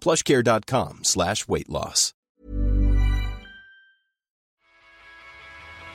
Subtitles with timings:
[0.00, 2.14] plushcare.com slash weight loss.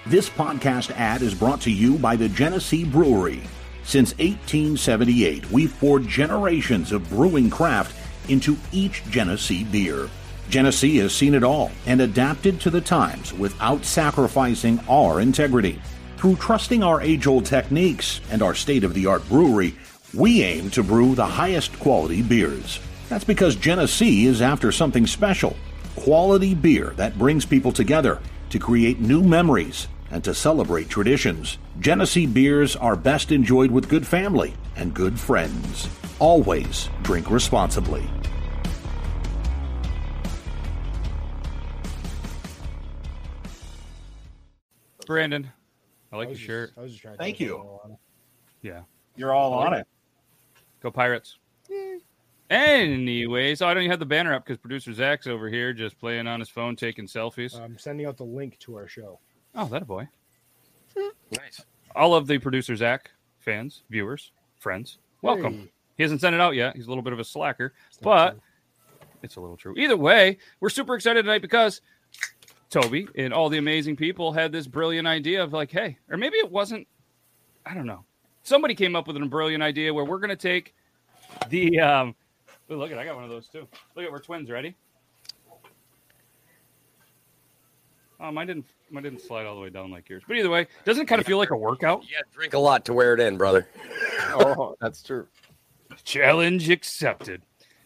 [0.05, 3.41] This podcast ad is brought to you by the Genesee Brewery.
[3.85, 7.95] Since 1878, we've poured generations of brewing craft
[8.29, 10.09] into each Genesee beer.
[10.49, 15.81] Genesee has seen it all and adapted to the times without sacrificing our integrity.
[16.17, 19.73] Through trusting our age old techniques and our state of the art brewery,
[20.13, 22.79] we aim to brew the highest quality beers.
[23.13, 25.55] That's because Genesee is after something special
[25.95, 31.59] quality beer that brings people together to create new memories and to celebrate traditions.
[31.79, 35.87] Genesee beers are best enjoyed with good family and good friends.
[36.17, 38.03] Always drink responsibly.
[45.05, 45.51] Brandon,
[46.11, 46.71] I like I your just- shirt.
[46.77, 47.57] I was just trying to Thank you.
[47.57, 47.97] all on it.
[48.61, 48.81] Yeah.
[49.15, 49.87] You're all on it.
[50.81, 51.37] Go Pirates.
[52.53, 55.99] Anyways, oh, I don't even have the banner up because producer Zac's over here just
[55.99, 57.59] playing on his phone, taking selfies.
[57.59, 59.19] I'm sending out the link to our show.
[59.55, 60.07] oh, that a boy.
[61.31, 61.61] Nice.
[61.95, 63.09] All of the producer Zac
[63.39, 65.53] fans, viewers, friends, welcome.
[65.53, 66.75] Hey, He hasn't sent it out yet.
[66.75, 68.41] He's a little bit of a slacker, it's but true.
[69.23, 69.73] it's a little true.
[69.75, 71.81] Either way, we're super excited tonight because
[72.69, 76.37] Toby and all the amazing people had this brilliant idea of like, hey, or maybe
[76.37, 76.87] it wasn't.
[77.65, 78.05] I don't know.
[78.43, 80.75] Somebody came up with a brilliant idea where we're going to take
[81.49, 81.79] the.
[81.79, 82.15] um
[82.69, 83.67] oh, Look at, I got one of those too.
[83.95, 84.49] Look at, we're twins.
[84.49, 84.75] Ready?
[88.19, 88.65] Oh, mine didn't.
[88.89, 90.23] Mine didn't slide all the way down like yours.
[90.27, 92.03] But either way, doesn't it kind of feel like a workout?
[92.09, 93.67] Yeah, drink a lot to wear it in, brother.
[94.29, 95.27] Oh, that's true.
[96.03, 97.41] Challenge accepted.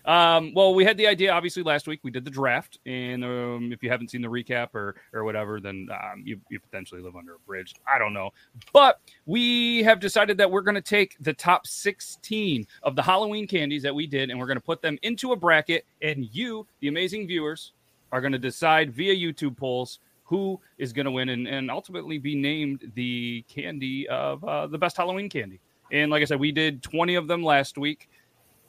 [0.07, 1.99] Um, well, we had the idea obviously last week.
[2.01, 5.59] We did the draft, and um, if you haven't seen the recap or or whatever,
[5.59, 7.73] then um, you you potentially live under a bridge.
[7.93, 8.31] I don't know,
[8.71, 13.47] but we have decided that we're going to take the top 16 of the Halloween
[13.47, 16.65] candies that we did, and we're going to put them into a bracket, and you,
[16.79, 17.73] the amazing viewers,
[18.13, 22.17] are going to decide via YouTube polls who is going to win and, and ultimately
[22.17, 25.59] be named the candy of uh, the best Halloween candy.
[25.91, 28.09] And like I said, we did 20 of them last week.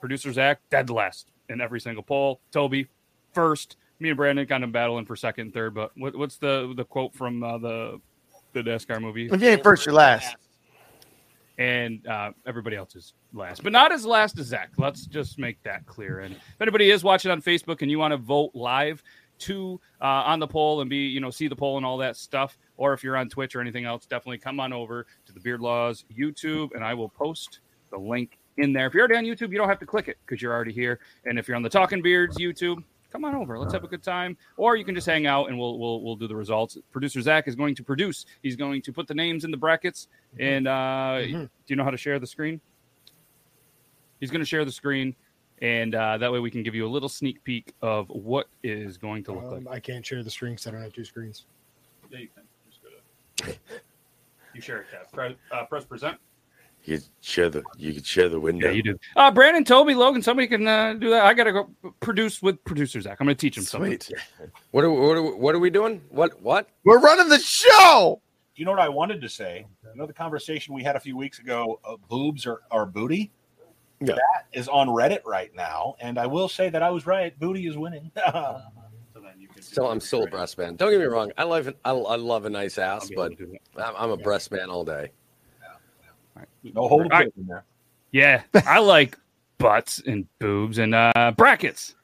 [0.01, 2.41] Producer Zac, dead last in every single poll.
[2.51, 2.89] Toby,
[3.33, 3.77] first.
[4.01, 5.75] Me and Brandon kind of battling for second and third.
[5.75, 8.01] But what, what's the the quote from uh, the
[8.53, 9.29] the NASCAR movie?
[9.31, 10.37] If you ain't first, you're last.
[11.59, 14.71] and uh, everybody else is last, but not as last as Zac.
[14.79, 16.21] Let's just make that clear.
[16.21, 19.03] And if anybody is watching on Facebook and you want to vote live
[19.41, 22.17] to uh, on the poll and be you know see the poll and all that
[22.17, 25.41] stuff, or if you're on Twitch or anything else, definitely come on over to the
[25.41, 27.61] Beard Laws YouTube, and I will post
[27.91, 28.87] the link in there.
[28.87, 31.01] If you're already on YouTube, you don't have to click it because you're already here.
[31.25, 33.59] And if you're on the Talking Beards YouTube, come on over.
[33.59, 34.37] Let's have a good time.
[34.57, 36.77] Or you can just hang out and we'll we'll we'll do the results.
[36.93, 38.27] Producer Zac is going to produce.
[38.43, 40.09] He's going to put the names in the brackets.
[40.39, 41.43] And uh, Mhm.
[41.45, 42.61] do you know how to share the screen?
[44.21, 45.15] He's going to share the screen,
[45.63, 48.99] and uh, that way we can give you a little sneak peek of what is
[48.99, 49.77] going to look Um, like.
[49.77, 51.47] I can't share the screen because I don't have two screens.
[52.11, 52.43] Yeah, you can.
[52.69, 52.89] Just go
[53.53, 53.55] to.
[54.55, 55.13] You share it, Tab.
[55.13, 56.19] Press, uh, press present.
[56.89, 58.69] You could share the you could share the window.
[58.69, 58.99] Yeah, you do.
[59.15, 61.27] Uh, Brandon, Toby, Logan, somebody can uh, do that.
[61.27, 61.69] I got to go
[62.01, 63.19] produce with producer Zac.
[63.21, 63.99] I'm going to teach him something.
[64.71, 66.01] What are, what, are, what are we doing?
[66.09, 66.67] What what?
[66.85, 68.23] We're running the show.
[68.55, 69.67] Do you know what I wanted to say?
[69.93, 73.33] Another conversation we had a few weeks ago, uh, boobs or, or booty?
[74.01, 74.15] Yeah.
[74.15, 75.95] That is on Reddit right now.
[76.01, 77.39] And I will say that I was right.
[77.39, 78.11] Booty is winning.
[79.15, 80.77] So then you Still, I'm still a breast man.
[80.77, 81.33] Don't get me wrong.
[81.37, 83.61] I love I, I love a nice ass, be but to do it.
[83.77, 85.11] I'm, I'm a breast man all day.
[86.63, 87.33] No right.
[87.37, 87.65] in there.
[88.13, 89.17] Yeah, I like
[89.59, 91.95] butts and boobs and uh, brackets.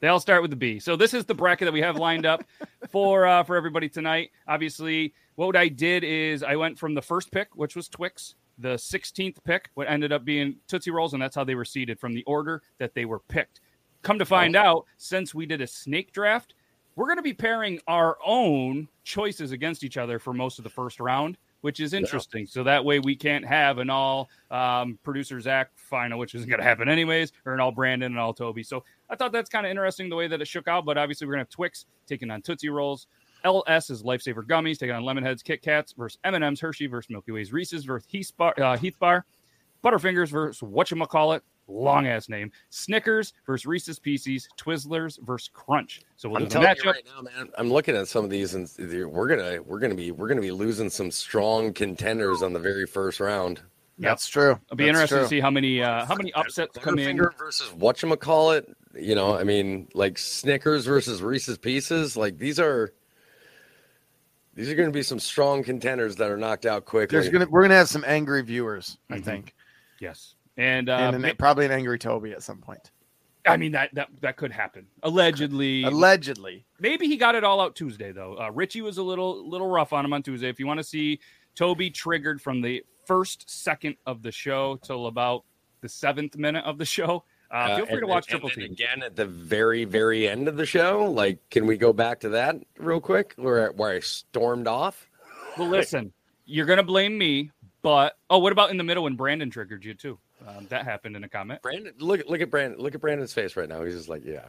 [0.00, 0.80] They all start with the B.
[0.80, 2.42] So this is the bracket that we have lined up
[2.90, 4.30] for uh, for everybody tonight.
[4.48, 8.74] Obviously, what I did is I went from the first pick, which was Twix, the
[8.74, 12.14] 16th pick, what ended up being Tootsie Rolls, and that's how they were seated from
[12.14, 13.60] the order that they were picked.
[14.02, 16.54] Come to find out, since we did a snake draft,
[16.96, 20.70] we're going to be pairing our own choices against each other for most of the
[20.70, 22.46] first round, which is interesting.
[22.46, 26.60] So that way we can't have an all um, producer Zac final, which isn't going
[26.60, 28.62] to happen anyways, or an all Brandon and all Toby.
[28.62, 30.84] So I thought that's kind of interesting the way that it shook out.
[30.84, 33.06] But obviously we're going to have Twix taking on Tootsie Rolls.
[33.44, 37.52] LS is Lifesaver Gummies taking on Lemonheads, Kit Kats versus M&M's, Hershey versus Milky Ways,
[37.52, 39.24] Reese's versus Heath Bar, uh, Heath Bar
[39.82, 41.40] Butterfingers versus whatchamacallit,
[41.72, 46.00] long ass name, Snickers versus Reese's Pieces, Twizzlers versus Crunch.
[46.16, 46.92] So we'll I'm do the telling you matchup.
[46.94, 47.48] right now, man.
[47.58, 48.68] I'm looking at some of these, and
[49.10, 52.86] we're gonna we're gonna be we're gonna be losing some strong contenders on the very
[52.86, 53.60] first round.
[53.98, 54.58] That's true.
[54.66, 55.24] It'll be That's interesting true.
[55.24, 57.16] to see how many uh, how many upsets come in.
[57.18, 58.72] Butterfinger versus whatchamacallit.
[58.94, 62.16] You know, I mean, like Snickers versus Reese's Pieces.
[62.16, 62.92] Like these are
[64.54, 67.16] these are going to be some strong contenders that are knocked out quickly.
[67.18, 69.24] There's gonna we're gonna have some angry viewers, I Mhm.
[69.24, 69.54] think,
[70.00, 72.90] Yes, and, uh, and an- ma- probably an angry Toby at some point.
[73.44, 74.86] I mean that that that could happen.
[75.02, 78.36] Allegedly, Allegedly, maybe he got it all out Tuesday though.
[78.38, 80.48] Uh, Richie was a little little rough on him on Tuesday.
[80.48, 81.18] If you want to see
[81.56, 85.42] Toby triggered from the first second of the show till about
[85.80, 88.76] the seventh minute of the show, uh, feel free and to watch then- Triple and
[88.76, 88.84] T.
[88.84, 91.10] again at the very, very end of the show.
[91.10, 95.10] Like, can we go back to that real quick, where where I stormed off?
[95.58, 96.12] Well, listen,
[96.44, 97.50] you're gonna blame me,
[97.82, 100.20] but oh, what about in the middle when Brandon triggered you too?
[100.46, 101.62] Um, that happened in a comment.
[101.62, 103.82] Brandon, look look at Brandon, look at Brandon's face right now.
[103.84, 104.46] He's just like, yeah,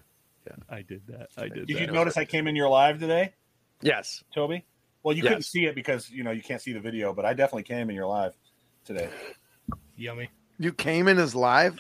[0.48, 0.56] yeah.
[0.70, 1.28] I did that.
[1.38, 1.68] I did.
[1.68, 1.82] Did that.
[1.82, 3.34] you notice I came in your live today,
[3.82, 4.24] yes.
[4.34, 4.66] Toby?
[5.04, 7.34] Well, you couldn't see it because you know you can't see the video, but I
[7.34, 8.34] definitely came in your live
[8.86, 9.10] today.
[9.96, 10.30] Yummy.
[10.60, 11.78] you came in as live.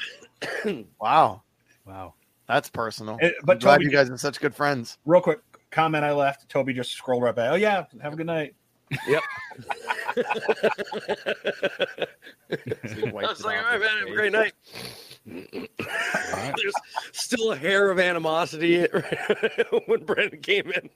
[1.01, 1.41] wow,
[1.85, 2.13] Wow.
[2.47, 3.17] that's personal.
[3.21, 4.97] Eh, but I'm glad Toby- you guys are such good friends.
[5.05, 5.39] Real quick
[5.71, 6.47] comment I left.
[6.49, 7.51] Toby just scrolled right back.
[7.51, 8.55] Oh yeah, have a good night.
[9.07, 9.23] Yep.
[12.95, 14.53] He I was like, off all right, his man, have a great night.
[15.25, 16.73] There's
[17.11, 18.81] still a hair of animosity
[19.87, 20.89] when Brandon came in.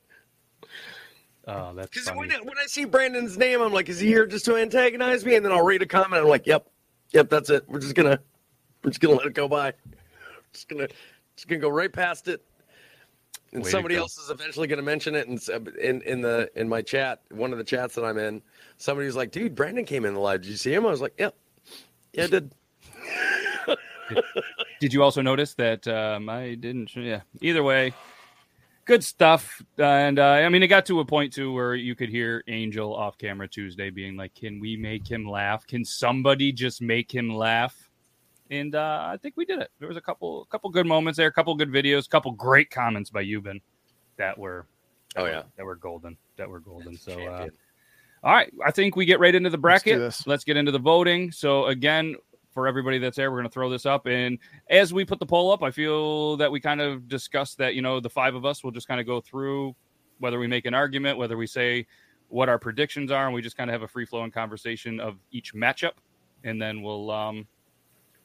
[1.48, 4.26] Oh, that's Because when, I- when I see Brandon's name, I'm like, is he here
[4.26, 5.36] just to antagonize me?
[5.36, 6.22] And then I'll read a comment.
[6.22, 6.68] I'm like, yep,
[7.12, 7.64] yep, that's it.
[7.68, 8.20] We're just gonna,
[8.84, 9.74] we're just gonna let it go by.
[10.54, 10.88] Just gonna,
[11.36, 12.44] just gonna go right past it.
[13.54, 15.28] And Way somebody else is eventually gonna mention it.
[15.28, 18.42] And in in the in my chat, one of the chats that I'm in,
[18.78, 20.42] somebody's like, dude, Brandon came in the live.
[20.42, 20.86] Did you see him?
[20.86, 21.36] I was like, yep,
[22.14, 22.54] yeah, I did.
[24.80, 26.96] Did you also notice that um, I didn't?
[26.96, 27.22] Yeah.
[27.42, 27.94] Either way,
[28.86, 29.62] good stuff.
[29.78, 32.96] And uh, I mean, it got to a point too where you could hear Angel
[32.96, 35.66] off camera Tuesday being like, "Can we make him laugh?
[35.68, 37.87] Can somebody just make him laugh?"
[38.50, 39.70] And uh, I think we did it.
[39.80, 42.70] There was a couple, couple good moments there, a couple good videos, a couple great
[42.70, 43.62] comments by Euban
[44.18, 44.68] that were,
[45.16, 46.98] Oh yeah, that were golden, that were golden.
[46.98, 47.20] So.
[47.20, 47.48] Uh,
[48.24, 50.00] all right, I think we get right into the Let's do bracket.
[50.00, 50.28] this.
[50.28, 51.32] Let's get into the voting.
[51.32, 52.16] So again,
[52.52, 54.40] for everybody that's there, we're going to throw this up, and
[54.70, 57.82] as we put the poll up, I feel that we kind of discussed that you
[57.82, 59.76] know the five of us will just kind of go through
[60.20, 61.86] whether we make an argument, whether we say
[62.30, 65.18] what our predictions are, and we just kind of have a free flowing conversation of
[65.32, 65.94] each matchup,
[66.44, 67.48] and then we'll um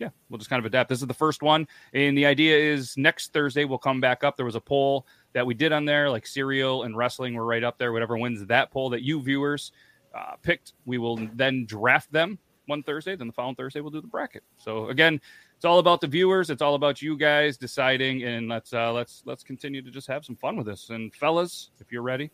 [0.03, 0.89] yeah, we'll just kind of adapt.
[0.89, 4.37] This is the first one, and the idea is next Thursday we'll come back up.
[4.37, 7.63] There was a poll that we did on there, like cereal and wrestling were right
[7.63, 7.93] up there.
[7.93, 9.71] Whatever wins that poll that you viewers
[10.13, 13.15] uh, picked, we will then draft them one Thursday.
[13.15, 14.43] Then the following Thursday we'll do the bracket.
[14.57, 15.21] So again,
[15.55, 16.51] it's all about the viewers.
[16.51, 20.25] It's all about you guys deciding, and let's uh, let's let's continue to just have
[20.25, 20.91] some fun with this.
[20.91, 22.29] And fellas, if you're ready,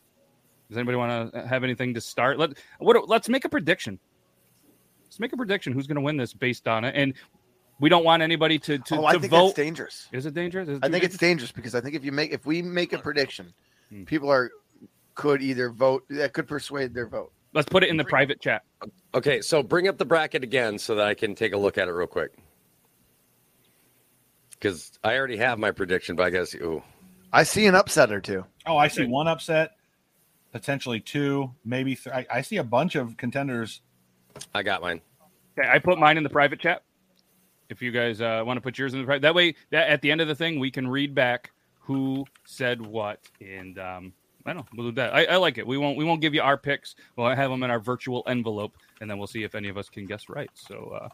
[0.70, 2.38] does anybody want to have anything to start?
[2.38, 3.06] Let what?
[3.06, 3.98] Let's make a prediction.
[5.04, 5.72] Let's make a prediction.
[5.72, 6.94] Who's going to win this based on it?
[6.94, 7.14] And
[7.80, 9.46] we don't want anybody to to, oh, I to think vote.
[9.48, 10.08] that's dangerous.
[10.12, 10.68] Is it dangerous?
[10.68, 11.50] Is it I too think it's dangerous?
[11.50, 13.52] dangerous because I think if you make if we make a prediction,
[13.90, 14.04] Hmm.
[14.04, 14.50] people are
[15.14, 17.32] could either vote that could persuade their vote.
[17.54, 18.62] Let's put it in the private chat.
[19.14, 21.88] Okay, so bring up the bracket again so that I can take a look at
[21.88, 22.32] it real quick.
[24.50, 26.82] Because I already have my prediction, but I guess ooh,
[27.32, 28.44] I see an upset or two.
[28.66, 29.70] Oh, I see one upset,
[30.52, 32.12] potentially two, maybe three.
[32.12, 33.80] I, I see a bunch of contenders.
[34.54, 35.00] I got mine.
[35.58, 36.82] Okay, I put mine in the private chat.
[37.68, 40.10] If you guys uh, want to put yours in the that way, that at the
[40.10, 44.12] end of the thing, we can read back who said what, and um,
[44.44, 44.66] I don't know.
[44.76, 45.14] We'll do that.
[45.14, 45.66] I, I like it.
[45.66, 45.96] We won't.
[45.96, 46.96] We won't give you our picks.
[47.16, 49.88] We'll have them in our virtual envelope, and then we'll see if any of us
[49.88, 50.50] can guess right.
[50.54, 51.08] So, uh,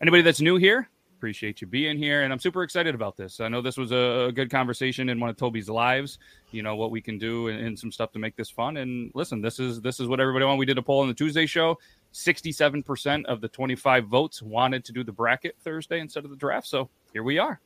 [0.00, 3.40] anybody that's new here, Appreciate you being here, and I'm super excited about this.
[3.40, 6.20] I know this was a, good conversation in one of Toby's lives.
[6.52, 8.76] You know what we can do and, and some stuff to make this fun.
[8.76, 10.60] And listen, this is this is what everybody wanted.
[10.60, 11.76] We did a poll on the Tuesday show.
[12.12, 16.66] 67% of the 25 votes wanted to do the bracket Thursday instead of the draft.
[16.66, 17.60] So here we are.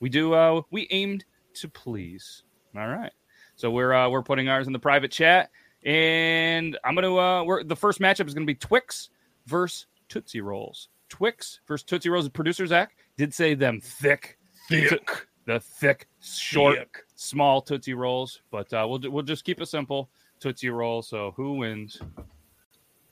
[0.00, 0.34] We do.
[0.34, 1.24] Uh, we aimed
[1.54, 2.42] to please.
[2.76, 3.12] All right.
[3.56, 5.50] So we're uh, we're putting ours in the private chat,
[5.84, 7.14] and I'm gonna.
[7.14, 9.10] Uh, we're the first matchup is gonna be Twix
[9.46, 10.88] versus Tootsie Rolls.
[11.08, 12.24] Twix versus Tootsie Rolls.
[12.24, 14.38] The producer Zac did say them thick,
[14.68, 16.98] thick, the thick, short, Thick.
[17.14, 18.40] small Tootsie Rolls.
[18.50, 20.10] But uh, we'll we'll just keep it simple.
[20.40, 21.00] Tootsie Roll.
[21.02, 22.00] So who wins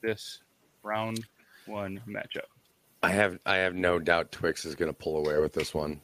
[0.01, 0.43] this
[0.83, 1.25] round
[1.65, 2.47] one matchup?
[3.01, 5.99] I have I have no doubt Twix is going to pull away with this one.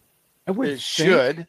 [0.48, 1.48] I would It should.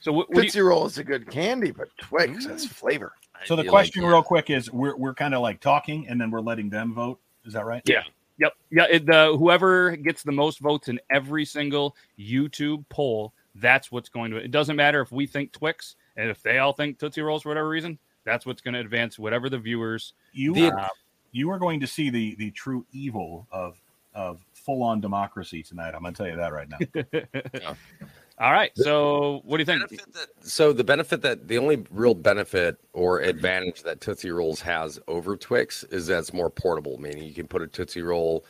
[0.00, 3.12] So what, what do Tootsie you, Roll is a good candy, but Twix has flavor.
[3.46, 6.30] So the question, like- real quick, is we're we're kind of like talking, and then
[6.30, 7.20] we're letting them vote.
[7.44, 7.82] Is that right?
[7.86, 8.02] Yeah.
[8.38, 8.52] Yep.
[8.70, 8.86] Yeah.
[8.90, 14.30] It, the whoever gets the most votes in every single YouTube poll, that's what's going
[14.32, 14.36] to.
[14.36, 17.48] It doesn't matter if we think Twix and if they all think Tootsie Rolls for
[17.50, 17.98] whatever reason.
[18.24, 20.14] That's what's going to advance whatever the viewers.
[20.32, 20.88] You The- uh,
[21.34, 23.80] you are going to see the the true evil of
[24.14, 25.92] of full on democracy tonight.
[25.94, 27.76] I'm going to tell you that right now.
[28.38, 28.70] All right.
[28.76, 29.88] So what do you think?
[29.88, 34.60] benefit that, so the benefit that the only real benefit or advantage that Tootsie Rolls
[34.60, 36.98] has over Twix is that it's more portable.
[36.98, 38.44] Meaning you can put a Tootsie Roll,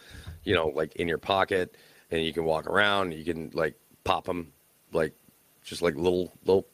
[0.45, 1.77] you know, like in your pocket,
[2.11, 3.13] and you can walk around.
[3.13, 3.75] You can like
[4.05, 4.53] pop them,
[4.93, 5.15] like
[5.63, 6.67] just like little little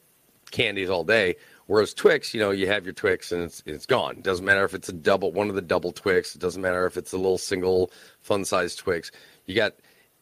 [0.51, 1.35] candies all day.
[1.71, 4.17] Whereas Twix, you know, you have your Twix and it's it's gone.
[4.17, 6.35] It doesn't matter if it's a double one of the double Twix.
[6.35, 9.09] It doesn't matter if it's a little single fun size Twix.
[9.45, 9.75] You got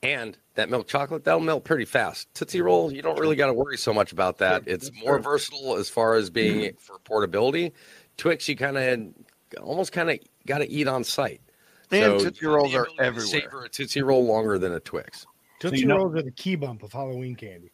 [0.04, 2.32] and that milk chocolate that'll melt pretty fast.
[2.36, 4.62] Tootsie Roll, you don't really got to worry so much about that.
[4.68, 6.78] It's more versatile as far as being mm-hmm.
[6.78, 7.74] for portability.
[8.18, 11.42] Twix, you kind of almost kind of got to eat on site.
[11.90, 13.42] And So Tootsie Rolls are ability to everywhere.
[13.42, 15.26] Savor a Tootsie Roll longer than a Twix.
[15.60, 17.72] Tootsie you know- Rolls are the key bump of Halloween candy.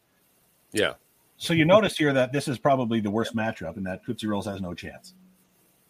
[0.72, 0.94] Yeah.
[1.38, 4.46] So you notice here that this is probably the worst matchup, and that Tootsie Rolls
[4.46, 5.14] has no chance.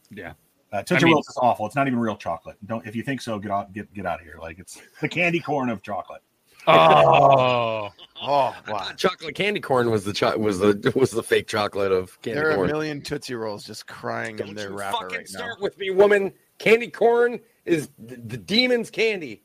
[0.10, 0.34] Yeah.
[0.74, 1.66] Uh, Tootsie I mean- Rolls is awful.
[1.68, 2.58] It's not even real chocolate.
[2.66, 4.38] Don't if you think so, get out get get out of here.
[4.42, 6.22] Like it's the candy corn of chocolate.
[6.68, 7.90] Oh,
[8.22, 8.90] Oh wow!
[8.98, 12.52] chocolate candy corn was the cho- was the was the fake chocolate of candy corn.
[12.54, 15.28] There are a million Tootsie Rolls just crying in Don't their you wrapper fucking right
[15.32, 15.38] now.
[15.40, 16.34] start with me, woman.
[16.58, 19.44] Candy corn is the, the demon's candy.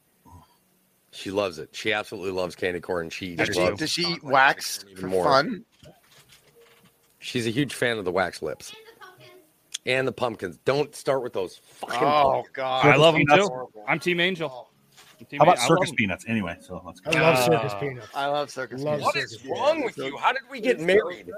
[1.10, 1.70] She loves it.
[1.72, 3.10] She absolutely loves candy corn.
[3.10, 5.24] She Does she, does she eat wax for more.
[5.24, 5.64] fun?
[7.20, 8.74] She's a huge fan of the wax lips
[9.86, 10.58] and the pumpkins.
[10.64, 11.98] Don't start with those fucking.
[12.00, 12.86] Oh God!
[12.86, 13.48] I love them Peanuts.
[13.48, 13.68] too.
[13.86, 14.70] I'm Team Angel.
[15.20, 16.24] I'm How about circus I love peanuts?
[16.28, 17.10] Anyway, so let's go.
[17.10, 17.78] I love circus Ah.
[17.78, 18.08] peanuts.
[18.14, 18.80] I love circus.
[18.82, 19.04] Love peanuts.
[19.04, 19.60] What circus is peanuts.
[19.60, 20.16] wrong with you?
[20.16, 21.30] How did we get married?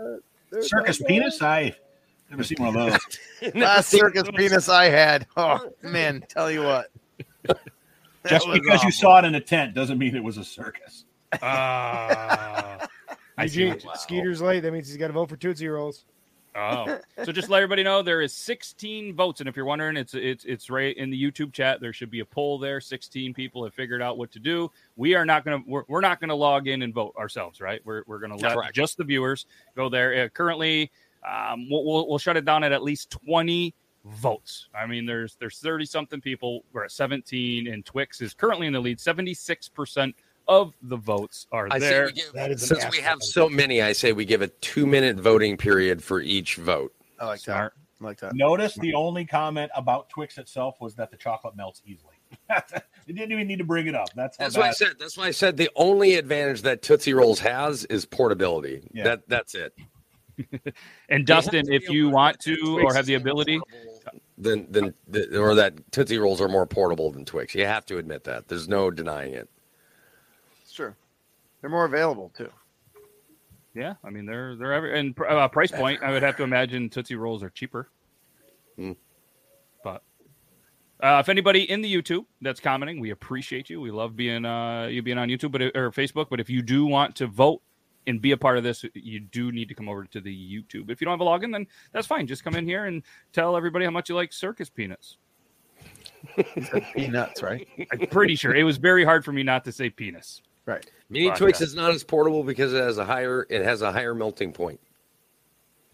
[0.60, 1.42] Circus peanuts?
[1.42, 1.74] I
[2.30, 3.52] never seen one of those.
[3.56, 5.26] Last circus penis I had.
[5.36, 6.90] Oh man, tell you what.
[8.28, 11.06] Just was because you saw it in a tent doesn't mean it was a circus.
[11.42, 12.86] Ah.
[13.38, 14.60] I see Eugene, what you- Skeeter's late.
[14.60, 16.04] That means he's got to vote for Tootsie Rolls.
[16.54, 19.96] Oh, so just to let everybody know there is 16 votes, and if you're wondering,
[19.96, 21.80] it's it's it's right in the YouTube chat.
[21.80, 22.80] There should be a poll there.
[22.80, 24.70] 16 people have figured out what to do.
[24.96, 27.80] We are not gonna we're, we're not gonna log in and vote ourselves, right?
[27.84, 28.74] We're we're gonna let Correct.
[28.74, 29.46] just the viewers
[29.76, 30.24] go there.
[30.24, 30.90] Uh, currently,
[31.26, 33.74] um, we'll, we'll we'll shut it down at at least 20
[34.04, 34.68] votes.
[34.78, 36.64] I mean, there's there's 30 something people.
[36.74, 39.00] We're at 17, and Twix is currently in the lead.
[39.00, 40.14] 76 percent
[40.48, 42.06] of the votes are I say there.
[42.06, 44.48] we give, That is an since we have so many, I say we give a
[44.48, 46.94] two minute voting period for each vote.
[47.18, 47.54] I like that.
[47.54, 47.74] Smart.
[48.00, 48.34] I like that.
[48.34, 52.14] Notice the only comment about Twix itself was that the chocolate melts easily.
[52.48, 54.08] they didn't even need to bring it up.
[54.14, 54.94] That's how That's why I said.
[54.98, 58.82] That's why I said the only advantage that Tootsie Rolls has is portability.
[58.92, 59.04] Yeah.
[59.04, 59.74] That that's it.
[61.08, 65.54] And Dustin, if you want to or have the ability, portable Than than the, or
[65.54, 67.54] that Tootsie Rolls are more portable than Twix.
[67.54, 68.48] You have to admit that.
[68.48, 69.48] There's no denying it.
[71.62, 71.68] It's true.
[71.68, 72.50] They're more available too.
[73.74, 76.02] Yeah, I mean they're they're every and pr- uh, price point.
[76.02, 77.88] I would have to imagine Tootsie Rolls are cheaper.
[78.76, 78.92] Hmm.
[79.82, 80.02] But
[81.02, 83.80] uh, if anybody in the YouTube that's commenting, we appreciate you.
[83.80, 86.26] We love being uh, you being on YouTube, but or Facebook.
[86.28, 87.62] But if you do want to vote
[88.06, 90.90] and be a part of this, you do need to come over to the YouTube.
[90.90, 92.26] If you don't have a login, then that's fine.
[92.26, 93.02] Just come in here and
[93.32, 95.16] tell everybody how much you like circus peanuts.
[96.94, 97.66] Peanuts, right?
[97.90, 100.42] I'm pretty sure it was very hard for me not to say penis.
[100.66, 100.88] Right.
[101.08, 101.64] Mini Fuck Twix that.
[101.66, 104.80] is not as portable because it has a higher it has a higher melting point.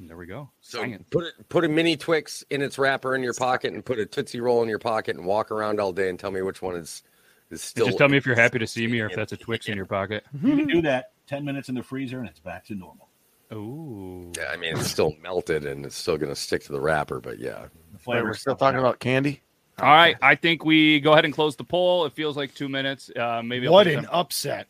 [0.00, 0.50] There we go.
[0.60, 1.08] So Science.
[1.10, 4.06] put it put a mini Twix in its wrapper in your pocket and put a
[4.06, 6.76] Tootsie Roll in your pocket and walk around all day and tell me which one
[6.76, 7.02] is
[7.50, 7.86] is still.
[7.86, 9.76] Just tell me if you're happy to see me or if that's a Twix in
[9.76, 10.24] your pocket.
[10.42, 11.12] You can do that.
[11.26, 13.08] Ten minutes in the freezer and it's back to normal.
[13.52, 14.30] Ooh.
[14.36, 17.20] Yeah, I mean it's still melted and it's still going to stick to the wrapper,
[17.20, 17.66] but yeah.
[17.92, 18.24] The flavor.
[18.24, 19.42] we're still talking about candy.
[19.80, 22.04] All right, I think we go ahead and close the poll.
[22.04, 23.10] It feels like two minutes.
[23.14, 24.66] Uh, maybe I'll What an some- upset.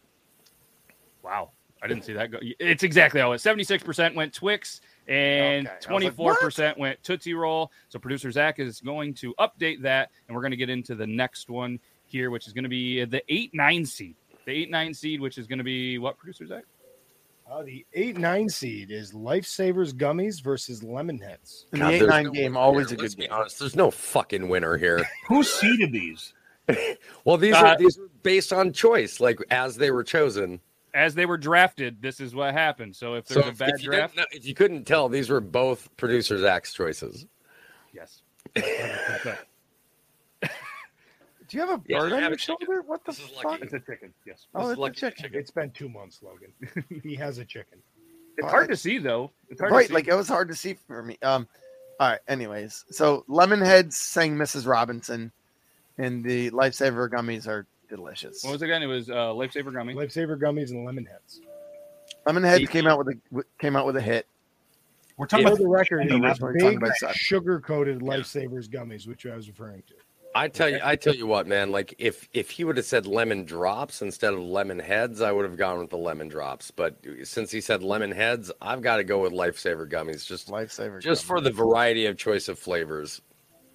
[1.22, 1.52] Wow.
[1.82, 2.38] I didn't see that go.
[2.58, 3.42] It's exactly how it was.
[3.42, 5.76] 76% went Twix and Okay.
[5.88, 7.70] I was like, 24% went Tootsie Roll.
[7.88, 11.06] So producer Zac is going to update that, and we're going to get into the
[11.06, 14.16] next one here, which is going to be the 8 9 seed.
[14.44, 16.64] The 8 9 seed, which is going to be what, producer Zac?
[17.50, 21.64] Uh, the eight nine seed is Lifesavers gummies versus Lemonheads.
[21.73, 22.99] In God, the eight nine no game, always here.
[22.99, 23.33] a Let's good be game.
[23.37, 23.59] honest.
[23.59, 25.09] There's no fucking winner here.
[25.28, 26.35] Who seeded these?
[27.25, 30.61] Well, these Uh, are these are based on choice, like as they were chosen.
[30.93, 32.95] As they were drafted, this is what happened.
[32.95, 35.31] So if So there's a bad if you draft, didn't if you couldn't tell, these
[35.31, 37.25] were both producer Zac's choices.
[37.95, 38.21] yes.
[41.49, 41.50] 100%.
[41.50, 42.57] Do you have a Yeah, bird I on your a chicken.
[42.67, 42.83] shoulder?
[42.83, 43.45] What the This is fuck?
[43.45, 43.62] lucky.
[43.64, 44.14] It's a chicken.
[44.26, 44.47] Yes.
[44.55, 45.31] Oh, This is it's a lucky chicken.
[45.35, 46.52] It's been two months, Logan.
[47.02, 47.78] he has a chicken.
[48.37, 49.33] It's hard to see, though.
[49.49, 49.95] It's hard Right, to see.
[49.95, 51.19] like it was hard to see for me.
[51.23, 51.49] Um,
[51.99, 52.21] all right.
[52.28, 54.67] Anyways, so Lemonheads sang Mrs.
[54.67, 55.33] Robinson,
[55.99, 58.45] and the Lifesaver gummies are delicious.
[58.45, 58.83] what was it again?
[58.83, 59.95] It was uh, Lifesaver Gummy.
[59.95, 61.40] Lifesaver gummies and Lemonheads.
[62.26, 64.26] Lemonheads came out with a w- came out with a hit.
[65.17, 67.17] We're talking For about the record, Yeah, it that's was what we're talking big about,
[67.17, 69.95] sugar coated Lifesavers gummies, which I was referring to.
[70.35, 71.70] I tell you, I tell you what, man.
[71.73, 75.44] Like if if he would have said lemon drops instead of lemon heads, I would
[75.44, 76.70] have gone with the lemon drops.
[76.70, 80.26] But uh, since he said lemon heads, I've got to go with lifesaver gummies.
[80.26, 81.00] Just Lifesaver.
[81.00, 83.20] just for the variety of choice of flavors.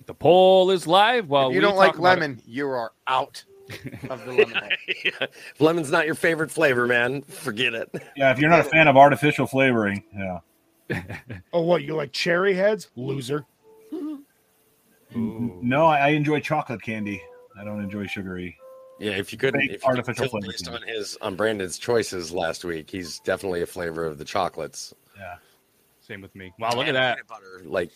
[0.05, 1.27] The poll is live.
[1.29, 2.21] While If you we don't like talk about it.
[2.21, 3.43] lemon, you are out
[4.09, 4.69] of the lemon.
[4.87, 7.21] If lemon's not your favorite flavor, man.
[7.23, 7.89] Forget it.
[8.15, 8.31] yeah.
[8.31, 10.39] If you're not a fan of artificial flavoring, yeah.
[11.53, 11.83] Oh, what?
[11.83, 12.89] You like cherry heads?
[12.95, 13.45] Loser.
[15.15, 17.21] No, I, I enjoy chocolate candy.
[17.59, 18.57] I don't enjoy sugary.
[18.99, 20.81] Yeah, if you couldn't, Fake if you could artificial based candy.
[20.81, 24.93] on his on Brandon's choices last week, he's definitely a flavor of the chocolates.
[25.17, 25.35] Yeah.
[26.01, 26.53] Same with me.
[26.59, 27.25] Wow, look at that.
[27.27, 27.89] butter, like,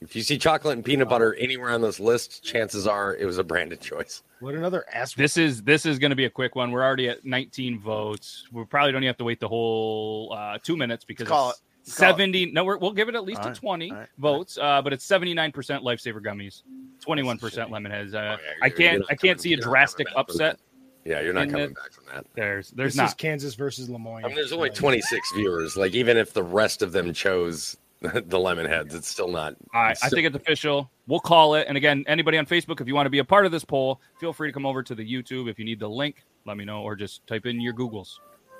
[0.00, 3.38] if you see chocolate and peanut butter anywhere on this list, chances are it was
[3.38, 4.22] a Brandon choice.
[4.40, 5.14] What another ass.
[5.14, 6.70] This is this is going to be a quick one.
[6.70, 8.46] We're already at 19 votes.
[8.52, 11.26] We probably don't even have to wait the whole uh, two minutes because
[11.88, 12.02] Call it's it.
[12.02, 12.18] Call it.
[12.18, 12.46] 70.
[12.52, 14.80] No, we're, we'll give it at least All to right, 20 all right, votes, uh,
[14.82, 16.62] but it's 79 percent Lifesaver gummies,
[17.00, 17.86] 21 percent shitty.
[17.86, 18.14] Lemonheads.
[18.14, 20.58] Uh, Oh, yeah, I can't I can't see a drastic coming back from upset.
[21.04, 22.26] Yeah, you're not In coming the- back from that.
[22.34, 23.08] There's there's This not.
[23.08, 24.24] is Kansas versus Lemoyne.
[24.24, 25.76] I mean, there's only 26 viewers.
[25.76, 29.54] Like, even if the rest of them chose the lemon heads, it's still not.
[29.74, 30.90] All right, it's I still- think it's official.
[31.06, 31.66] We'll call it.
[31.68, 34.00] And again, anybody on Facebook, if you want to be a part of this poll,
[34.20, 35.48] feel free to come over to the YouTube.
[35.48, 38.16] If you need the link, let me know, or just type in your Googles.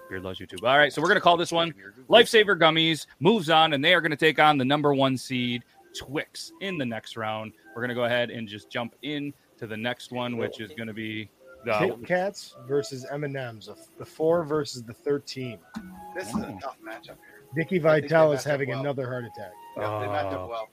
[0.08, 0.66] Beard Laws YouTube.
[0.66, 1.74] All right, so we're gonna call this one
[2.08, 5.62] Lifesaver Gummies moves on, and they are gonna take on the number one seed
[5.96, 7.52] Twix in the next round.
[7.74, 10.94] We're gonna go ahead and just jump in to the next one, which is gonna
[10.94, 11.28] be
[11.64, 13.68] the Kit Kats versus M and M's.
[13.98, 15.58] The four versus the thirteen.
[16.14, 16.60] This is a mm.
[16.60, 17.16] tough matchup here.
[17.54, 18.80] Vicky I think they Vital is having well.
[18.80, 19.52] another heart attack.
[19.76, 20.36] Yeah, they match Oh.
[20.36, 20.68] up uh, well.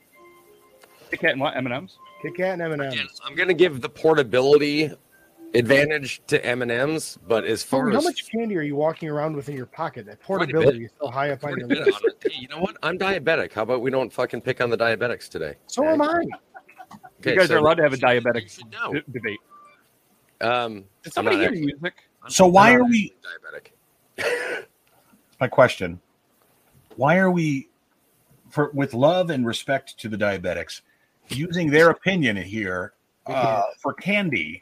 [1.10, 1.98] Kit Kat and what M and M's.
[2.22, 3.20] Kit Kat and M and Again, M's.
[3.24, 4.90] I'm going to give the portability
[5.58, 9.36] advantage to M&M's, but as far How as how much candy are you walking around
[9.36, 10.06] with in your pocket?
[10.06, 10.54] That Quite a bit.
[10.54, 12.02] portability is so high up on your list.
[12.04, 12.10] on.
[12.20, 12.76] Hey, you know what?
[12.82, 13.52] I'm diabetic.
[13.52, 15.54] How about we don't fucking pick on the diabetics today?
[15.66, 16.24] So am I.
[17.20, 18.92] Okay, you guys so are allowed to have a diabetic you should know.
[18.92, 19.38] d- debate.
[20.40, 21.94] Um, Did somebody not hear actually- music?
[22.28, 23.14] So why I'm are we?
[24.18, 24.64] diabetic?
[25.40, 26.00] My question:
[26.96, 27.68] Why are we,
[28.50, 30.80] for with love and respect to the diabetics,
[31.28, 32.94] using their opinion here
[33.26, 34.58] uh, for candy?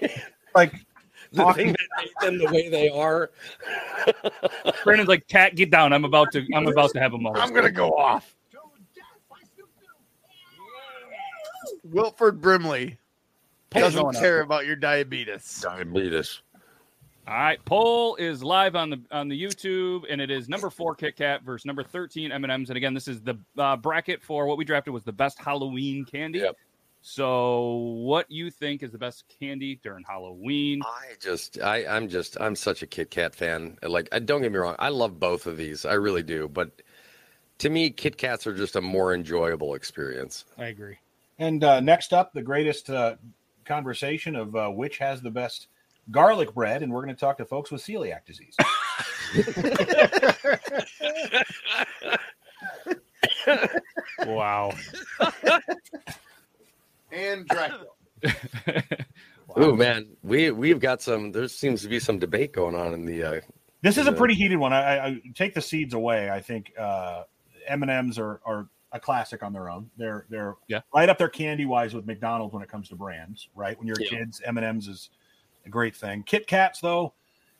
[0.54, 0.72] Like
[1.32, 3.30] The Talking- thing that made them the way they are.
[4.84, 5.92] Brandon's like, "Cat, get down!
[5.94, 8.34] I'm about to, I'm about to have a moment." I'm gonna go off.
[11.84, 12.98] Wilford Brimley
[13.70, 14.22] doesn't going up.
[14.22, 15.60] care about your diabetes.
[15.62, 16.42] Diabetes.
[17.26, 20.94] All right, poll is live on the on the YouTube, and it is number four
[20.94, 22.70] Kit Kat versus number thirteen M and M's.
[22.70, 26.04] And again, this is the uh, bracket for what we drafted was the best Halloween
[26.04, 26.40] candy.
[26.40, 26.56] Yep.
[27.04, 27.72] So,
[28.04, 30.82] what you think is the best candy during Halloween?
[30.84, 33.76] I just, I, I'm just, I'm such a Kit Kat fan.
[33.82, 36.48] Like, don't get me wrong, I love both of these, I really do.
[36.48, 36.80] But
[37.58, 40.44] to me, Kit Kats are just a more enjoyable experience.
[40.56, 40.98] I agree.
[41.40, 43.16] And uh, next up, the greatest uh,
[43.64, 45.66] conversation of uh, which has the best
[46.12, 48.56] garlic bread, and we're going to talk to folks with celiac disease.
[54.26, 54.72] Wow.
[57.12, 57.86] And Dracula.
[59.58, 61.30] Ooh, man, we we've got some.
[61.32, 63.22] There seems to be some debate going on in the.
[63.22, 63.40] Uh,
[63.82, 64.72] This is a pretty heated one.
[64.72, 66.30] I, I, I take the seeds away.
[66.30, 67.24] I think uh,
[67.66, 69.90] M and M's are are a classic on their own.
[69.98, 70.80] They're they're Yeah.
[70.94, 73.48] right up there candy wise with McDonald's when it comes to brands.
[73.54, 74.18] Right when you're Yeah.
[74.18, 75.10] kids, M and M's is
[75.66, 76.22] a great thing.
[76.22, 77.12] Kit Kats though,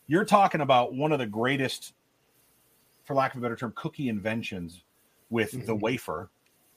[0.07, 1.95] you're talking about one of the greatest,
[3.05, 4.83] for lack of a better term, cookie inventions
[5.31, 6.31] with the wafer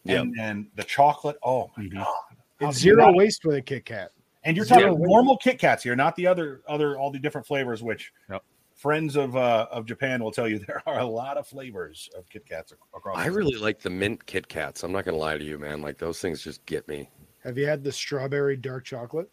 [0.05, 0.21] Yep.
[0.21, 1.37] and, and the chocolate.
[1.43, 1.93] Oh my Mhm.
[1.95, 2.34] god!
[2.59, 4.11] And How- zero waste with a Kit Kat.
[4.43, 5.09] And you're Zero talking waste.
[5.09, 8.43] normal Kit Kats here, not the other other all the different flavors, which Yep.
[8.75, 12.29] friends of uh, of Japan will tell you there are a lot of flavors of
[12.29, 13.17] Kit Kats across.
[13.17, 14.83] I the really like the mint Kit Kats.
[14.83, 15.81] I'm not gonna lie to you, man.
[15.81, 17.09] Like those things just get me.
[17.43, 19.29] Have you had the strawberry dark chocolate?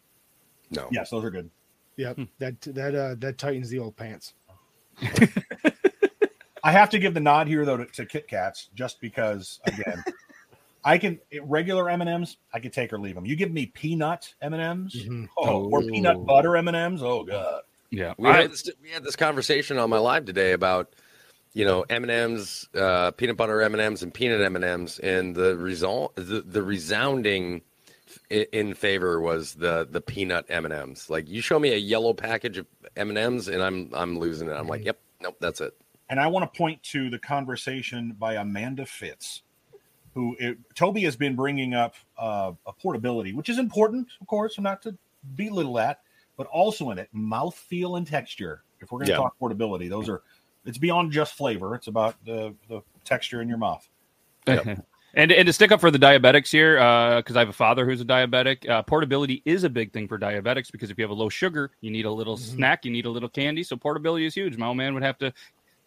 [0.71, 0.87] No.
[0.91, 1.49] Yes, those are good.
[1.97, 2.19] Yep.
[2.39, 4.33] That that uh that tightens the old pants.
[6.63, 10.03] I have to give the nod here though to, to Kit Kats just because again,
[10.85, 13.25] I can regular M and M's I could take or leave them.
[13.25, 15.29] You give me peanut M and M's, Mhm.
[15.37, 17.61] oh, or peanut butter M and M's, oh god.
[17.89, 18.13] Yeah.
[18.17, 20.93] We I- had, this, we had this conversation on my live today about,
[21.53, 24.65] you know, M and M's, uh, peanut butter M and M's, and peanut M and
[24.65, 27.61] M's, and the result, the, the resounding
[28.31, 31.09] i- in favor was the the peanut M and M's.
[31.09, 32.65] Like you show me a yellow package of
[32.97, 34.53] M and M's, and I'm I'm losing it.
[34.53, 35.73] I'm like, yep, nope, that's it.
[36.09, 39.41] And I want to point to the conversation by Amanda Fitz,
[40.13, 44.59] who it, Toby has been bringing up uh, a portability, which is important, of course,
[44.59, 44.97] not to
[45.35, 46.01] belittle that,
[46.37, 48.63] but also in it, mouthfeel and texture.
[48.79, 49.17] If we're going to Yeah.
[49.17, 50.21] talk portability, those are
[50.65, 51.75] it's beyond just flavor.
[51.75, 53.87] It's about the, the texture in your mouth.
[54.47, 56.75] and and to stick up for the diabetics here,
[57.17, 60.17] because I have a father who's a diabetic, uh, portability is a big thing for
[60.17, 63.05] diabetics because if you have a low sugar, you need a little snack, you need
[63.05, 63.63] a little candy.
[63.63, 64.57] So portability is huge.
[64.57, 65.33] My old man would have to.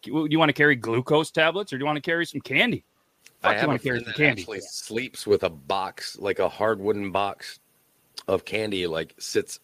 [0.03, 2.85] Do you want to carry glucose tablets or do you want to carry some candy?
[3.41, 4.41] Fuck, I have a want to carry friend that candy?
[4.41, 7.59] actually sleeps with a box, like a hard wooden box
[8.27, 9.59] of candy, like sits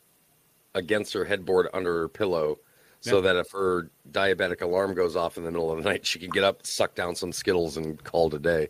[0.76, 2.60] against her headboard under her pillow,
[3.00, 6.20] so that if her diabetic alarm goes off in the middle of the night, she
[6.20, 8.70] can get up, suck down some Skittles, and call it a day.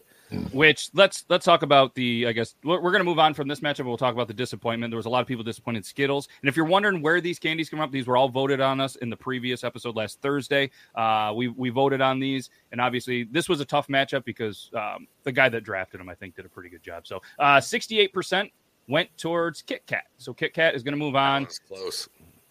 [0.52, 2.28] Which let's let's talk about the.
[2.28, 3.86] I guess we're, we're going to move on from this matchup.
[3.86, 4.92] We'll talk about the disappointment.
[4.92, 7.70] There was a lot of people disappointed Skittles, and if you're wondering where these candies
[7.70, 10.72] come up, these were all voted on us in the previous episode last Thursday.
[10.96, 15.08] Uh, we we voted on these, and obviously this was a tough matchup because um,
[15.24, 17.06] the guy that drafted them, I think, did a pretty good job.
[17.06, 18.52] So uh, 68%
[18.88, 20.06] went towards Kit Kat.
[20.18, 21.48] So Kit Kat is going to move on.
[21.68, 22.10] Close.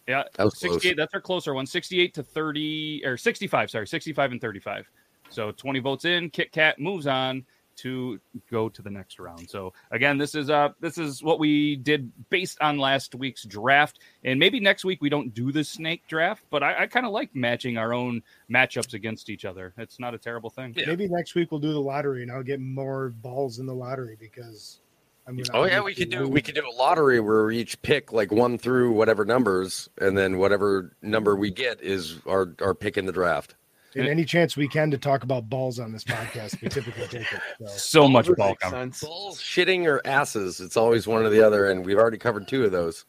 [0.08, 0.80] Yeah, That was 68.
[0.80, 0.96] close.
[0.96, 1.66] That's our closer one.
[1.66, 3.70] 68 to 30 or 65.
[3.70, 4.90] Sorry, 65 and 35.
[5.30, 6.28] So 20 votes in.
[6.30, 7.44] Kit Kat moves on
[7.76, 9.48] to go to the next round.
[9.48, 13.98] So again, this is uh this is what we did based on last week's draft.
[14.24, 17.12] And maybe next week we don't do the snake draft, but I, I kind of
[17.12, 19.72] like matching our own matchups against each other.
[19.78, 20.74] It's not a terrible thing.
[20.76, 20.86] Yeah.
[20.86, 24.16] Maybe next week we'll do the lottery and I'll get more balls in the lottery
[24.18, 24.80] because
[25.26, 27.80] I'm gonna Oh yeah, we could do we could do a lottery where we each
[27.82, 32.74] pick like one through whatever numbers, and then whatever number we get is our our
[32.74, 33.54] pick in the draft.
[33.94, 37.32] And any chance we can to talk about balls on this podcast, we typically take
[37.32, 37.40] it.
[37.60, 37.66] So.
[38.02, 39.00] So much That ball sense.
[39.02, 40.60] Balls, shitting, or asses.
[40.60, 43.04] It's always one or the other, and we've already covered two of those.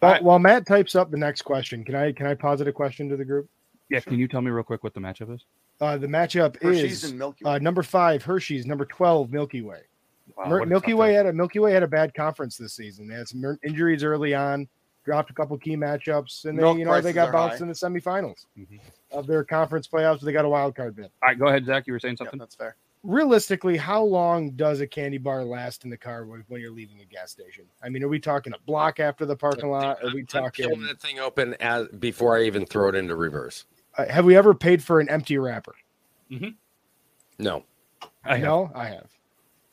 [0.00, 3.08] While, while Matt types up the next question, can I can I posit a question
[3.08, 3.48] to the group?
[3.90, 5.44] Yeah, can you tell me real quick what the matchup is?
[5.80, 9.80] Uh, the matchup Hershey's is and Milky uh, number five Hershey's, number twelve Milky Way.
[10.36, 13.08] Wow, Mer- Milky Way had a Milky Way had a bad conference this season.
[13.08, 14.68] They had some mer- injuries early on,
[15.04, 17.62] dropped a couple key matchups, and they you know they got bounced high.
[17.62, 18.80] in the semifinals Mhm.
[19.14, 20.20] Of their conference playoffs.
[20.20, 21.04] They got a wild card bid.
[21.04, 21.86] All right, go ahead, Zac.
[21.86, 22.38] You were saying Yep, something.
[22.38, 22.76] that's fair.
[23.04, 27.00] Realistically, how long does a candy bar last in the car when, when you're leaving
[27.00, 27.64] a gas station?
[27.82, 30.02] I mean, are we talking a block after the parking lot?
[30.02, 30.82] Are we I'm peeling talking?
[30.86, 33.66] that thing open as before I even throw it into reverse.
[33.96, 35.74] Uh, have we ever paid for an empty wrapper?
[37.38, 37.64] No,
[38.24, 38.42] I have.
[38.42, 39.06] no, I have.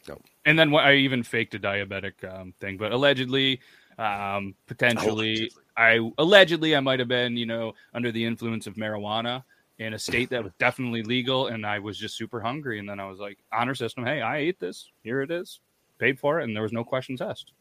[0.07, 3.61] No, and then what I even faked a diabetic um, thing, but allegedly,
[3.97, 9.43] um, potentially, I allegedly I might have been, you know, under the influence of marijuana
[9.79, 12.99] in a state that was definitely legal, and I was just super hungry, and then
[12.99, 15.59] I was like, honor system, hey, I ate this, here it is,
[15.97, 17.51] paid for it, and there was no questions asked.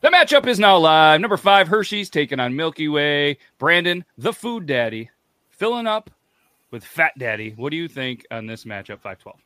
[0.00, 1.20] The matchup is now live.
[1.20, 3.38] Number five, Hershey's taking on Milky Way.
[3.58, 5.10] Brandon, the food daddy,
[5.48, 6.10] filling up
[6.70, 7.54] with Fat Daddy.
[7.56, 9.00] What do you think on this matchup?
[9.00, 9.40] Five twelve.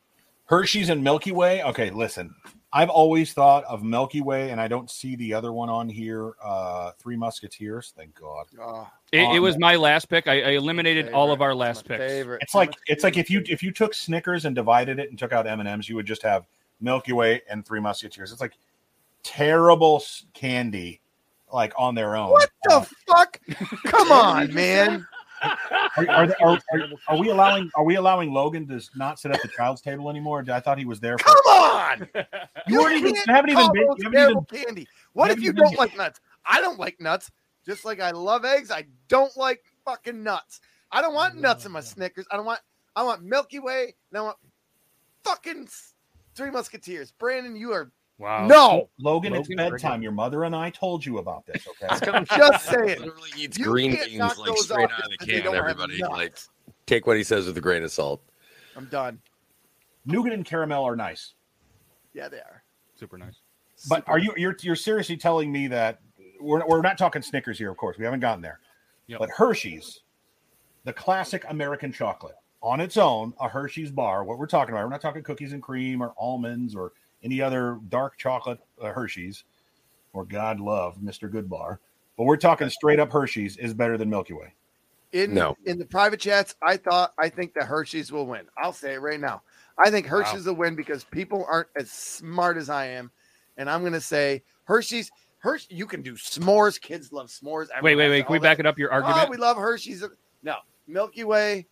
[0.45, 1.63] Hershey's and Milky Way.
[1.63, 2.35] Okay, listen.
[2.75, 6.31] I've always thought of Milky Way, and I don't see the other one on here.
[6.43, 7.93] Uh, Three Musketeers.
[7.95, 8.47] Thank God.
[8.59, 10.27] Oh, It, it was my last pick.
[10.27, 11.99] I, I eliminated all of our last picks.
[12.11, 12.41] Favorite.
[12.41, 15.31] It's like it's like if you if you took Snickers and divided it and took
[15.33, 16.45] out M and M's, you would just have
[16.81, 18.31] Milky Way and Three Musketeers.
[18.31, 18.53] It's like
[19.21, 20.99] terrible candy,
[21.53, 22.31] like on their own.
[22.31, 23.39] what Uh, the fuck?
[23.85, 25.05] Come on, man.
[25.97, 29.41] Are, are, are, are, are we allowing are we allowing Logan to not sit at
[29.41, 30.43] the child's table anymore?
[30.51, 31.17] I thought he was there.
[31.17, 32.09] For, Come on.
[32.67, 34.87] you weren't even you haven't even been, those you haven't even terrible candy.
[35.13, 36.19] What you if you haven't even don't like nuts?
[36.45, 37.31] I don't like nuts.
[37.65, 40.59] Just like I love eggs, I don't like fucking nuts.
[40.91, 42.25] I don't want nuts in my Snickers.
[42.31, 42.59] I don't want.
[42.95, 43.95] I want Milky Way.
[44.11, 44.37] And I want
[45.23, 45.67] fucking
[46.35, 47.11] Three Musketeers.
[47.11, 47.91] Brandon, you are
[48.23, 48.47] Wow.
[48.47, 48.89] no.
[48.99, 50.01] Logan, it's Logan, bedtime.
[50.01, 51.67] Your mother and I told you about this.
[51.83, 52.09] Okay.
[52.09, 52.99] I'm just saying.
[53.01, 55.53] literally eats You green can't beans knock like those straight out of the can.
[55.53, 56.37] Everybody, like,
[56.85, 58.21] take what he says with a grain of salt.
[58.77, 59.19] I'm done.
[60.05, 61.33] Nougat and caramel are nice,
[62.13, 62.63] Yeah, they are.
[62.95, 63.41] Super nice.
[63.89, 65.99] but are you you're you're seriously telling me that
[66.39, 67.69] we're we're not talking Snickers here?
[67.71, 68.59] Of course, we haven't gotten there.
[69.07, 69.19] Yep.
[69.19, 70.01] But Hershey's,
[70.85, 74.91] the classic American chocolate, on its own, a Hershey's bar, what we're talking about, we're
[74.91, 79.43] not talking cookies and cream or almonds or any other dark chocolate uh, Hershey's
[80.13, 81.29] or God love Mr.
[81.29, 81.79] Goodbar,
[82.17, 84.53] But we're talking straight up Hershey's is better than Milky Way.
[85.11, 85.55] In No.
[85.65, 88.45] in the private chats, I thought I think that Hershey's will win.
[88.57, 89.41] I'll say it right now.
[89.77, 93.11] I think Hershey's will win because people aren't as smart as I am,
[93.57, 95.11] and I'm gonna say Hershey's.
[95.39, 96.79] Hershey, you can do s'mores.
[96.79, 97.67] Kids love s'mores.
[97.81, 98.25] Wait, wait, wait.
[98.25, 99.27] Can we back it up your argument?
[99.27, 100.03] Oh, we love Hershey's.
[100.41, 100.55] No,
[100.87, 101.65] Milky Way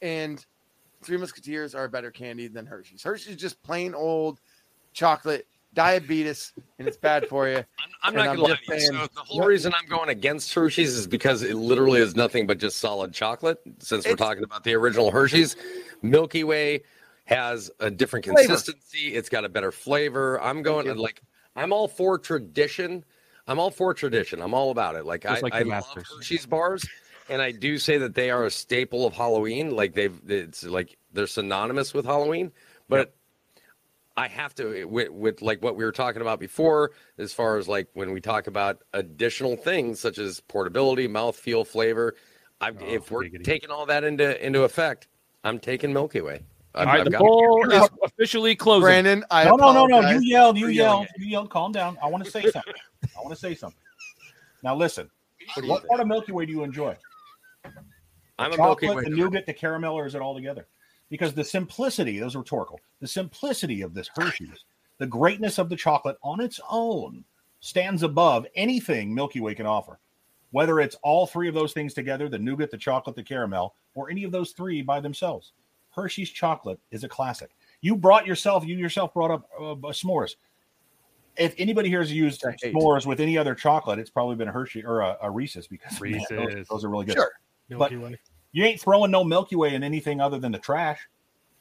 [0.00, 0.44] and
[1.02, 3.02] Three Musketeers are a better candy than Hershey's.
[3.02, 4.40] Hershey's just plain old
[4.92, 7.56] chocolate, diabetes, and it's bad for you.
[7.56, 7.64] I'm,
[8.02, 8.80] I'm not I'm gonna lie just to you.
[8.80, 12.46] saying- So the whole reason I'm going against Hershey's is because it literally is nothing
[12.46, 13.60] but just solid chocolate.
[13.78, 15.56] Since we're talking about the original Hershey's,
[16.02, 16.82] Milky Way
[17.24, 18.48] has a different Flavor.
[18.48, 19.14] consistency.
[19.14, 20.40] It's got a better flavor.
[20.42, 20.94] I'm going you.
[20.94, 21.22] like
[21.56, 23.04] I'm all for tradition.
[23.46, 24.40] I'm all for tradition.
[24.42, 25.04] I'm all about it.
[25.06, 26.08] Like I, like I love Masters.
[26.16, 26.84] Hershey's bars,
[27.28, 29.74] and I do say that they are a staple of Halloween.
[29.74, 32.52] Like they've, it's like they're synonymous with Halloween.
[32.88, 33.14] But
[34.16, 37.56] I have to eh, with, with like what we were talking about before, as far
[37.58, 42.14] as like when we talk about additional things such as portability, mouthfeel, flavor.
[42.60, 43.44] I've, Oh, if we're giggity.
[43.44, 45.08] taking all that into into effect,
[45.44, 46.42] I'm taking Milky Way.
[46.74, 48.82] I've, All right, I've the got- poll is officially closing.
[48.82, 50.10] Brandon, I no, no, no, no.
[50.10, 50.56] You yelled.
[50.58, 51.06] You yelled.
[51.18, 51.50] You yelled.
[51.50, 51.98] Calm down.
[52.02, 52.74] I want to say something.
[53.16, 53.78] I want to say something.
[54.62, 55.10] Now listen.
[55.56, 56.96] What What part of Milky Way do you enjoy?
[58.38, 59.04] I'm a Milky Way.
[59.04, 60.66] the nougat, the caramel, or is it all together?
[61.12, 62.80] Because the simplicity, those are rhetorical.
[63.00, 64.64] The simplicity of this Hershey's,
[64.96, 67.22] the greatness of the chocolate on its own,
[67.60, 69.98] stands above anything Milky Way can offer.
[70.52, 74.10] Whether it's all three of those things together, the nougat, the chocolate, the caramel, or
[74.10, 75.52] any of those three by themselves,
[75.90, 77.50] Hershey's chocolate is a classic.
[77.82, 80.36] You brought yourself, you yourself brought up uh, s'mores.
[81.36, 84.82] If anybody here has used s'mores with any other chocolate, it's probably been a Hershey
[84.82, 86.68] or a, a Reese's because man, those, Reese's.
[86.68, 87.16] those are really good.
[87.16, 87.32] Sure.
[87.68, 88.18] Milky Way.
[88.52, 91.00] You ain't throwing no Milky Way in anything other than the trash.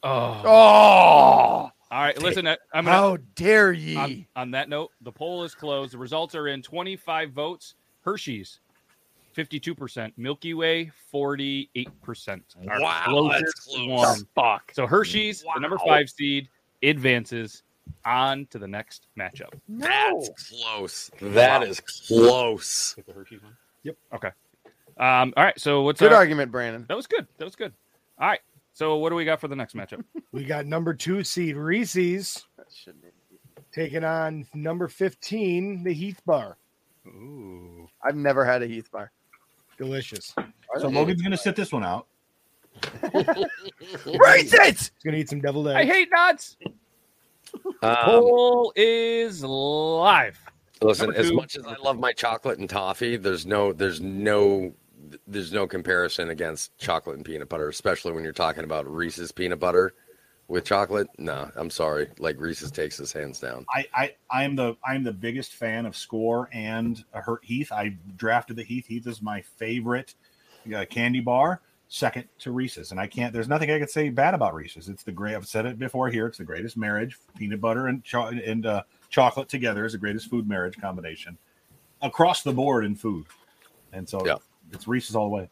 [0.03, 0.41] Oh.
[0.43, 2.47] Oh, All right, listen.
[2.47, 3.95] I- I'm gonna, how dare ye?
[3.95, 5.93] on, on that note, the poll is closed.
[5.93, 7.75] The results are in 25 votes.
[8.03, 8.59] Hershey's,
[9.37, 10.11] 52%.
[10.17, 11.77] Milky Way, 48%.
[12.67, 13.87] Our Wow, closest that's close.
[13.87, 14.27] one.
[14.35, 14.71] Fuck.
[14.73, 16.49] So Hershey's, the number five seed,
[16.83, 17.63] advances
[18.05, 19.51] on to the next matchup.
[19.69, 21.11] That's close.
[21.21, 22.93] That is close.
[22.95, 23.55] Get the Hershey's one.
[23.83, 23.95] Yep.
[24.15, 24.29] Okay.
[24.97, 25.33] Um.
[25.37, 25.59] All right.
[25.59, 26.85] So what's Good our- argument, Brandon.
[26.87, 27.27] That was good.
[27.37, 27.73] That was good.
[28.19, 28.39] All right.
[28.73, 30.03] So what do we got for the next matchup?
[30.31, 35.91] We got number two seed Reese's That shouldn't even be- taking on number 15, the
[35.93, 36.55] Heath Bar.
[37.05, 37.89] Ooh.
[38.01, 39.11] I've never had a Heath bar.
[39.77, 40.33] Delicious.
[40.79, 42.07] So Logan's going to sit this one out.
[44.05, 44.53] Reese's.
[44.53, 46.55] He's going to eat some deviled I hate nuts.
[47.81, 50.39] Um, Poll is live.
[50.81, 54.73] Listen, as much as I love my chocolate and toffee, there's no, there's no,
[55.27, 59.59] there's no comparison against chocolate and peanut butter, especially when you're talking about Reese's peanut
[59.59, 59.93] butter
[60.47, 61.07] with chocolate.
[61.17, 62.09] No, I'm sorry.
[62.19, 63.65] Like Reese's takes his hands down.
[63.73, 67.71] I, I I'm the I'm the biggest fan of Skor and Her- Heath.
[67.71, 68.85] I drafted the Heath.
[68.87, 70.13] Heath is my favorite
[70.75, 73.33] uh, candy bar, second to Reese's, and I can't.
[73.33, 74.89] There's nothing I could say bad about Reese's.
[74.89, 75.35] It's the great.
[75.35, 76.27] I've said it before here.
[76.27, 77.17] It's the greatest marriage.
[77.37, 81.37] Peanut butter and cho- and uh, chocolate together is the greatest food marriage combination
[82.01, 83.25] across the board in food.
[83.93, 84.35] And so Yeah.
[84.71, 85.49] It's Reese's all the way.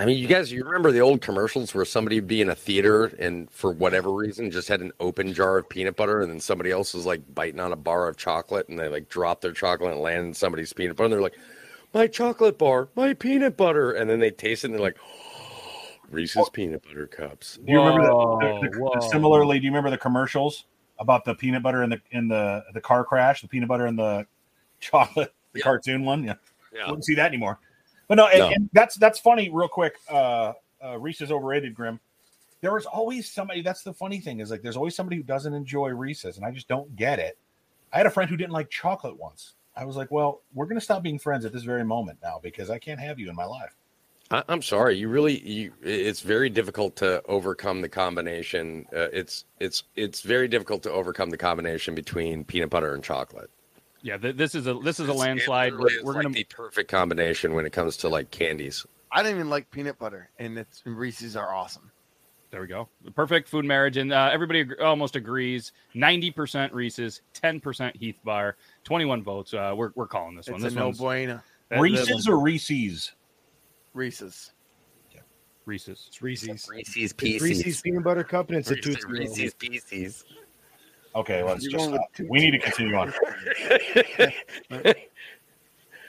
[0.00, 2.54] I mean, you guys, you remember the old commercials where somebody would be in a
[2.54, 6.38] theater and for whatever reason just had an open jar of peanut butter and then
[6.38, 9.52] somebody else was like biting on a bar of chocolate and they like dropped their
[9.52, 11.36] chocolate and landed in somebody's peanut butter and they're like,
[11.94, 13.90] my chocolate bar, my peanut butter.
[13.92, 14.98] And then they taste it and they're like,
[16.10, 17.58] Reese's peanut butter cups.
[17.64, 19.58] Do you remember the, the, the- similarly?
[19.58, 20.66] Do you remember the commercials
[21.00, 23.42] about the peanut butter in the in the the car crash?
[23.42, 24.26] The peanut butter and the
[24.80, 25.64] chocolate, the Yeah.
[25.64, 26.22] cartoon one.
[26.24, 26.34] Yeah,
[26.72, 26.86] Yeah.
[26.86, 27.58] wouldn't see that anymore.
[28.08, 28.48] But no, and, No.
[28.48, 29.50] and that's that's funny.
[29.50, 31.74] Real quick, uh, uh, Reese's overrated.
[31.74, 32.00] Grim.
[32.60, 33.62] There was always somebody.
[33.62, 36.50] That's the funny thing is like there's always somebody who doesn't enjoy Reese's, and I
[36.50, 37.38] just don't get it.
[37.92, 39.54] I had a friend who didn't like chocolate once.
[39.76, 42.40] I was like, well, we're going to stop being friends at this very moment now
[42.42, 43.76] because I can't have you in my life.
[44.30, 44.96] I, I'm sorry.
[44.96, 48.86] You really, you, it's very difficult to overcome the combination.
[48.92, 53.50] Uh, it's, it's, it's very difficult to overcome the combination between peanut butter and chocolate.
[54.02, 55.72] Yeah, th- this is a this is a It's- it landslide.
[55.72, 58.86] literally We're, we're like gonna the perfect combination when it comes to like candies.
[59.10, 61.90] I don't even like peanut butter, and it's and Reese's are awesome.
[62.50, 62.88] There we go.
[63.04, 65.72] The perfect food marriage, and uh, everybody ag- almost agrees.
[65.94, 69.52] Ninety percent Reese's, ten percent Heath Bar, twenty-one votes.
[69.52, 70.56] Uh, we're we're calling this one.
[70.56, 71.40] It's This no one's bueno.
[71.70, 73.12] Reese's or Reese's?
[73.94, 74.52] Reese's.
[75.66, 76.04] Reese's.
[76.08, 76.66] It's Reese's.
[76.70, 79.20] Reese's It's Reese's Peanut Butter Cup, and it's a Reese's, Tootsie Roll.
[79.20, 80.24] Reese's Pieces.
[81.14, 82.08] Okay, let's You're just stop.
[82.28, 83.12] We need to continue on.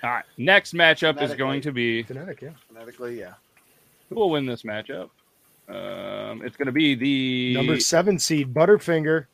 [0.04, 0.26] All right.
[0.38, 2.52] Next matchup is going to be Phonetic, yeah.
[2.68, 3.34] Phonetically, yeah.
[4.10, 5.10] who will win this matchup?
[5.68, 9.26] Um, it's going to be the Number seven seed Butterfinger.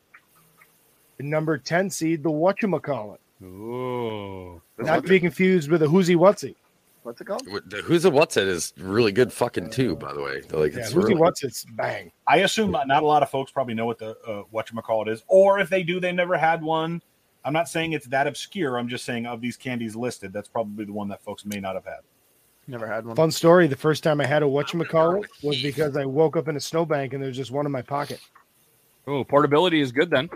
[1.18, 3.18] And number ten seed the whatchamacallit.
[3.44, 6.54] Oh, Not to be confused with a whoozy whatsy.
[7.06, 7.46] What's it called?
[7.46, 10.42] The Who's a What's It is really good fucking too, by the way.
[10.50, 12.10] Like Yeah, it's whoozy really, what's it's bang.
[12.26, 15.22] I assume not not a lot of folks probably know what the uh, whatchamacallit is,
[15.28, 17.00] or if they do, they never had one.
[17.44, 18.76] I'm not saying it's that obscure.
[18.76, 21.76] I'm just saying of these candies listed, that's probably the one that folks may not
[21.76, 22.00] have had.
[22.66, 23.14] Never had one.
[23.14, 23.68] Fun story.
[23.68, 27.12] The first time I had a whatchamacallit was because I woke up in a snowbank
[27.12, 28.18] and there's just one in my pocket.
[29.06, 30.28] oh, portability is good then.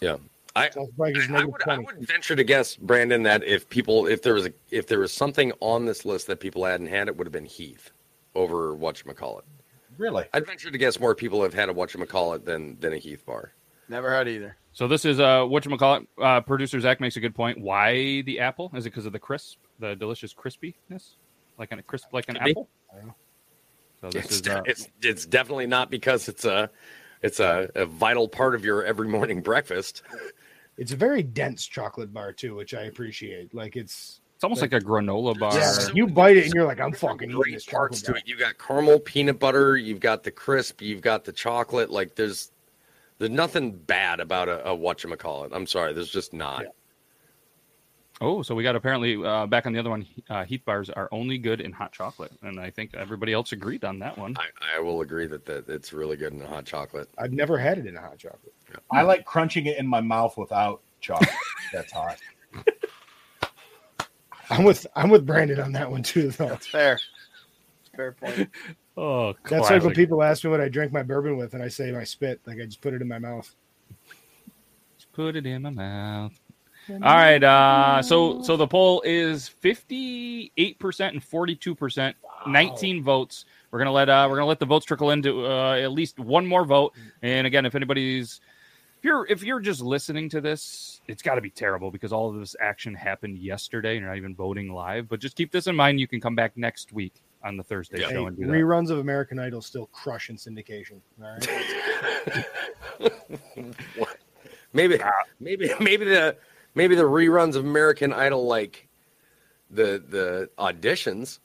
[0.00, 0.18] yeah.
[0.60, 3.68] I, So it's like I negative would, I would venture to guess, Brandon, that if
[3.68, 6.88] people, if there was a, if there was something on this list that people hadn't
[6.88, 7.92] had, it would have been Heath
[8.34, 9.42] over whatchamacallit.
[9.98, 10.24] Really?
[10.32, 13.52] I'd venture to guess more people have had a whatchamacallit than than a Heath bar.
[13.88, 14.56] Never had either.
[14.72, 16.08] So this is uh what you it.
[16.22, 17.60] Uh, producer Zach makes a good point.
[17.60, 18.70] Why the apple?
[18.74, 21.16] Is it because of the crisp, the delicious crispiness,
[21.58, 22.68] like an crisp, like an Could apple?
[24.00, 26.70] So this It's, is uh, it's it's definitely not because it's a
[27.22, 30.02] it's a, a vital part of your every morning breakfast.
[30.80, 33.54] It's a very dense chocolate bar too, which I appreciate.
[33.54, 35.54] Like it's it's almost like a granola bar.
[35.54, 38.12] yeah, so- you bite it and you're like, I'm fucking eating this parts chocolate to
[38.12, 38.18] bar.
[38.18, 38.22] it.
[38.26, 39.76] You got caramel, peanut butter.
[39.76, 40.80] You've got the crisp.
[40.80, 41.90] You've got the chocolate.
[41.90, 42.50] Like there's
[43.18, 45.50] there's nothing bad about a, a whatchamacallit.
[45.52, 46.64] I'm sorry, there's just not.
[48.22, 50.06] Oh, so we got apparently uh, back on the other one.
[50.28, 53.82] Uh, Heath bars are only good in hot chocolate, and I think everybody else agreed
[53.82, 54.36] on that one.
[54.38, 57.08] I, I will agree that, that it's really good in the hot chocolate.
[57.16, 58.52] I've never had it in a hot chocolate.
[58.90, 61.30] I like crunching it in my mouth without chocolate.
[61.72, 62.18] That's hot.
[64.50, 66.48] I'm with I'm with Brandon on that one too, though.
[66.48, 67.00] That's fair.
[67.96, 68.50] Fair point.
[68.96, 71.68] Oh, That's like when people ask me what I drink my bourbon with, and I
[71.68, 72.38] say my spit.
[72.44, 73.54] Like I just put it in my mouth.
[74.98, 76.38] Just put it in my mouth.
[76.88, 77.42] All right.
[77.42, 82.16] Uh, so so the poll is fifty eight percent and forty two percent,
[82.46, 83.44] nineteen votes.
[83.70, 86.46] We're gonna let uh, we're gonna let the votes trickle into uh, at least one
[86.46, 86.92] more vote.
[87.22, 88.40] And again, if anybody's
[88.98, 92.28] if you're if you're just listening to this, it's got to be terrible because all
[92.28, 95.08] of this action happened yesterday, and you're not even voting live.
[95.08, 96.00] But just keep this in mind.
[96.00, 98.10] You can come back next week on the Thursday Yeah.
[98.10, 98.52] Show and do that.
[98.52, 101.00] reruns of American Idol still crush in syndication.
[101.22, 102.44] All right.
[104.72, 105.00] Maybe
[105.40, 106.36] maybe maybe the
[106.74, 108.88] maybe the reruns of American Idol like
[109.70, 111.38] the the auditions.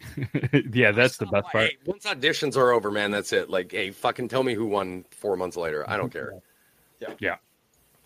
[0.74, 1.70] yeah, that's the best part.
[1.70, 3.48] Hey, once auditions are over, man, that's it.
[3.48, 5.88] Like, hey, fucking tell me who won four months later.
[5.88, 6.32] I don't care.
[7.00, 7.14] Yeah.
[7.18, 7.36] Yeah.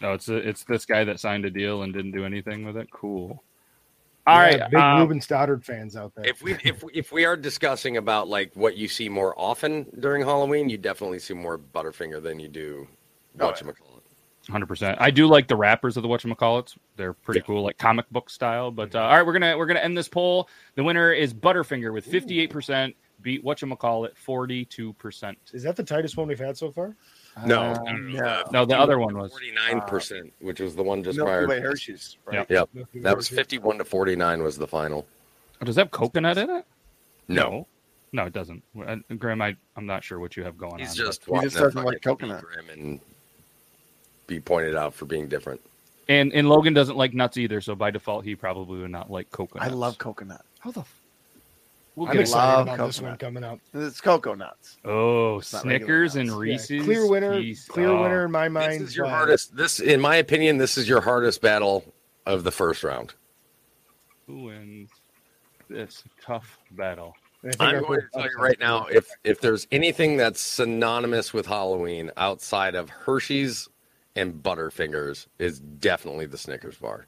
[0.01, 2.91] No, it's it's this guy that signed a deal and didn't do anything with it.
[2.91, 3.43] Cool.
[4.27, 6.27] All Yeah, right, big um, Ruben Studdard fans out there.
[6.27, 9.87] If we if we- if we are discussing about like what you see more often
[9.99, 12.87] during Halloween, you definitely see more Butterfinger than you do
[13.41, 13.53] Oh, yeah.
[13.53, 14.00] whatchamacallit.
[14.51, 14.97] Hundred percent.
[15.01, 16.77] I do like the wrappers of the whatchamacallits.
[16.97, 18.71] They're pretty cool, like comic book style.
[18.71, 20.49] But uh, all right, we're gonna we're gonna end this poll.
[20.75, 22.97] The winner is Butterfinger with fifty eight percent.
[23.23, 25.39] Beat whatchamacallit forty two percent.
[25.53, 26.97] Is that the tightest one we've had so far?
[27.47, 28.43] No, Uh, no, no, no.
[28.51, 29.31] No, the other one was.
[29.31, 31.47] forty nine percent, which was the one just Milky prior.
[31.47, 32.17] Way Hershey's.
[32.25, 32.45] Right?
[32.51, 32.71] Yep.
[32.75, 35.07] Yep, that was fifty one to forty nine was the final.
[35.61, 36.65] Oh, does that have coconut in it?
[37.29, 37.67] No,
[38.13, 38.63] no, it doesn't.
[38.85, 41.07] Uh, Graham, I, I'm not sure what you have going he's on.
[41.07, 42.41] just He just doesn't like coconut.
[42.41, 43.01] be grim and
[44.31, 45.61] be pointed out for being different.
[46.09, 49.31] and and Logan doesn't like nuts either, so by default he probably would not like
[49.33, 49.67] coconut.
[49.67, 50.43] I love coconut.
[50.61, 50.81] How the?
[50.81, 51.01] F-
[51.97, 53.19] we'll I'm get excited love about this one coconut.
[53.19, 53.59] coming up.
[53.75, 54.79] It's cocoa nuts.
[54.85, 56.37] Oh, not regular Snickers and nuts.
[56.37, 56.41] Yeah,
[56.77, 56.85] Reese's.
[56.85, 58.03] clear winner, Piece- clear oh.
[58.03, 58.83] winner in my mind.
[58.83, 59.57] This is your but hardest.
[59.57, 61.85] This, in my opinion, this is your hardest battle
[62.25, 63.15] of the first round.
[64.29, 64.91] Who wins
[65.69, 67.17] this tough battle?
[67.43, 70.17] I think I'm I going put to tell you right now, if if there's anything
[70.17, 73.67] that's synonymous with Halloween outside of Hershey's
[74.17, 77.07] and Butterfingers, is definitely the Snickers bar.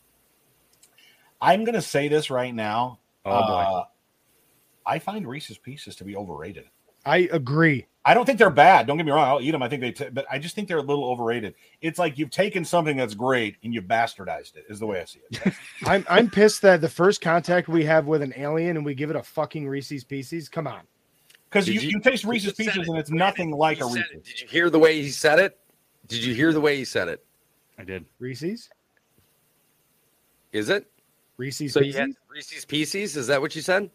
[1.41, 2.99] I'm going to say this right now.
[3.25, 3.53] Oh boy.
[3.55, 3.85] Uh,
[4.87, 6.65] I find Reese's Pieces to be overrated.
[7.05, 7.87] I agree.
[8.05, 8.87] I don't think they're bad.
[8.89, 9.29] Don't get me wrong.
[9.29, 9.63] I'll eat them.
[9.63, 11.55] I think they, t- but I just think they're a little overrated.
[11.81, 14.65] It's like you've taken something that's great and you've bastardized it.
[14.69, 15.55] Is the way I see it.
[15.85, 19.11] I'm I'm pissed that the first contact we have with an alien and we give
[19.11, 20.49] it a fucking Reese's Pieces.
[20.49, 20.81] Come on.
[21.49, 22.89] Because you, you- you taste Reese's Pieces it.
[22.89, 24.11] and it's nothing like a Reese's.
[24.13, 24.25] it.
[24.25, 25.59] Did you hear the way he said it?
[26.09, 27.25] Did you hear the way he said it?
[27.79, 28.05] I did.
[28.19, 28.69] Reese's?
[30.53, 30.87] Is it?
[31.39, 31.99] Reese's So you Pieces?
[32.01, 33.17] had Reese's Pieces?
[33.17, 33.91] Is that what you said?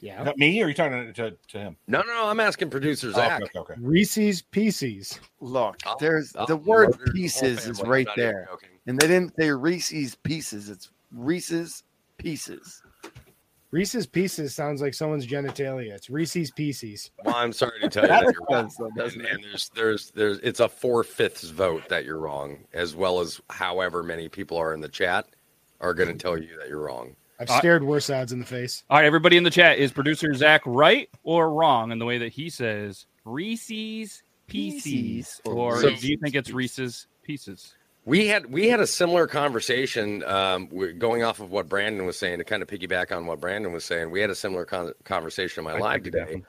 [0.00, 0.22] yeah.
[0.22, 1.76] Not me, or are you talking to, to, to him?
[1.88, 2.28] No, no, no.
[2.28, 3.42] I'm asking producer Oh, Zach.
[3.42, 3.80] okay, okay, okay.
[3.80, 5.18] Reese's Pieces.
[5.40, 8.48] Look, I'll- there's I'll the word murder the pieces is right I'm not even there.
[8.86, 10.68] And they didn't say Reese's Pieces.
[10.68, 11.82] It's Reese's
[12.18, 12.82] Pieces.
[13.70, 15.92] Reese's Pieces sounds like someone's genitalia.
[15.92, 17.10] It's Reese's Pieces.
[17.24, 18.70] Well, I'm sorry to tell you that you're wrong.
[18.78, 22.94] Though, And, and there's there's there's it's a four fifths vote that you're wrong, as
[22.94, 25.26] well as however many people are in the chat.
[25.80, 27.14] are going to tell you that you're wrong.
[27.38, 28.82] I've Uh, stared worse odds in the face.
[28.88, 32.16] All right, everybody in the chat, is producer Zach right or wrong in the way
[32.16, 34.82] that he says Reese's Pieces?
[34.84, 35.40] Pieces.
[35.44, 37.74] Or So- do you think it's Reese's Pieces?
[38.06, 42.38] We had we had a similar conversation um, going off of what Brandon was saying
[42.38, 44.12] to kind of piggyback on what Brandon was saying.
[44.12, 46.44] We had a similar con- conversation in my I live today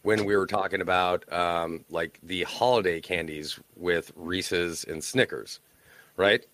[0.00, 5.60] when we were talking about um, like the holiday candies with Reese's and Snickers,
[6.16, 6.46] right?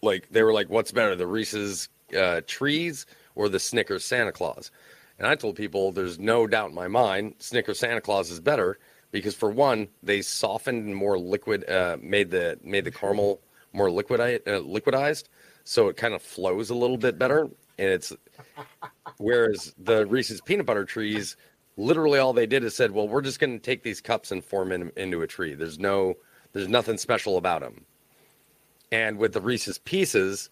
[0.00, 4.70] Like they were like, "What's better, the Reese's uh, trees or the Snickers Santa Claus?"
[5.18, 8.78] And I told people, there's no doubt in my mind, Snickers Santa Claus is better
[9.10, 13.90] because for one, they softened and more liquid, uh, made the made the caramel more
[13.90, 15.24] liquid uh, liquidized,
[15.64, 17.48] so it kind of flows a little bit better.
[17.78, 18.12] And it's
[19.18, 21.36] whereas the Reese's peanut butter trees,
[21.76, 24.44] literally all they did is said, "Well, we're just going to take these cups and
[24.44, 26.14] form them into a tree." There's no,
[26.52, 27.84] there's nothing special about them.
[28.90, 30.50] And with the Reese's Pieces,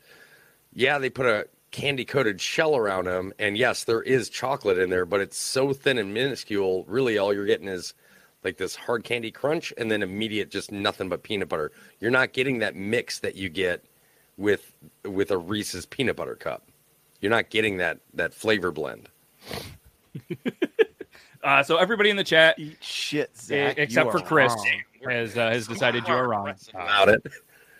[0.72, 4.90] yeah, they put a candy coated shell around them, and yes, there is chocolate in
[4.90, 6.84] there, but it's so thin and minuscule.
[6.88, 7.94] Really, all you're getting is
[8.44, 11.72] like this hard candy crunch, and then immediate just nothing but peanut butter.
[12.00, 13.84] You're not getting that mix that you get
[14.36, 14.72] with
[15.04, 16.66] with a Reese's peanut butter cup.
[17.20, 19.08] You're not getting that that flavor blend.
[21.42, 23.78] Uh, so everybody in the chat, Eat shit, e- Zach.
[23.78, 25.10] except for Chris, wrong.
[25.10, 26.48] has uh, has decided you are wrong.
[26.48, 27.22] Uh, about it.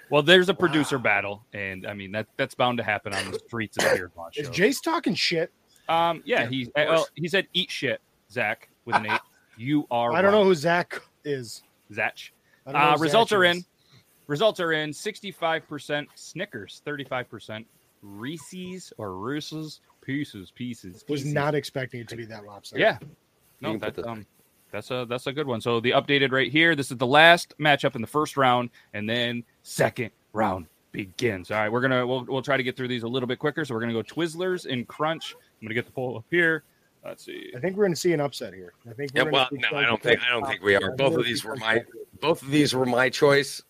[0.09, 3.39] well, there's a producer battle, and I mean that that's bound to happen on the
[3.39, 4.49] streets of the Beard Launch Is.
[4.49, 5.53] Jace talking shit?
[5.91, 8.01] Um, yeah, he uh, well, he said eat shit,
[8.33, 9.21] Zach, with an eight.
[9.61, 10.15] You are.
[10.15, 11.63] I don't know who Zach is.
[11.93, 12.17] Zach.
[12.67, 13.57] I don't know Uh, results Zach are is.
[13.59, 13.65] in.
[14.27, 14.91] Results are in.
[14.93, 17.67] Sixty-five percent Snickers, thirty-five percent
[18.03, 21.05] Reese's or Reese's Pieces, Pieces.
[21.09, 21.35] Was Pieces.
[21.35, 22.81] not expecting it to be that lopsided.
[22.81, 22.99] Yeah.
[23.61, 24.27] No, You can put that's the- um,
[24.73, 25.61] that's a that's a good one.
[25.61, 26.75] So the updated right here.
[26.75, 31.51] This is the last matchup in the first round, and then second round begins.
[31.51, 33.65] All right, we're gonna we'll we'll try to get through these a little bit quicker.
[33.67, 35.35] So we're gonna go Twizzlers and Crunch.
[35.35, 36.63] I'm gonna get the poll up here.
[37.05, 37.51] Let's see.
[37.57, 38.73] I think we're going to see an upset here.
[38.89, 39.13] I think.
[39.15, 40.93] Yeah, We're well, no, I don't think I don't think we are.
[40.97, 41.83] Both of these were my
[42.21, 43.63] both of these were my choice,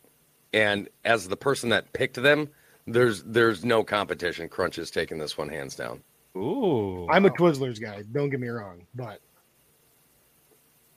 [0.53, 2.49] and as the person that picked them,
[2.87, 4.49] there's there's no competition.
[4.49, 6.03] Crunch is taking this one hands down.
[6.37, 8.03] Ooh, I'm a Twizzlers guy.
[8.13, 9.21] Don't get me wrong, but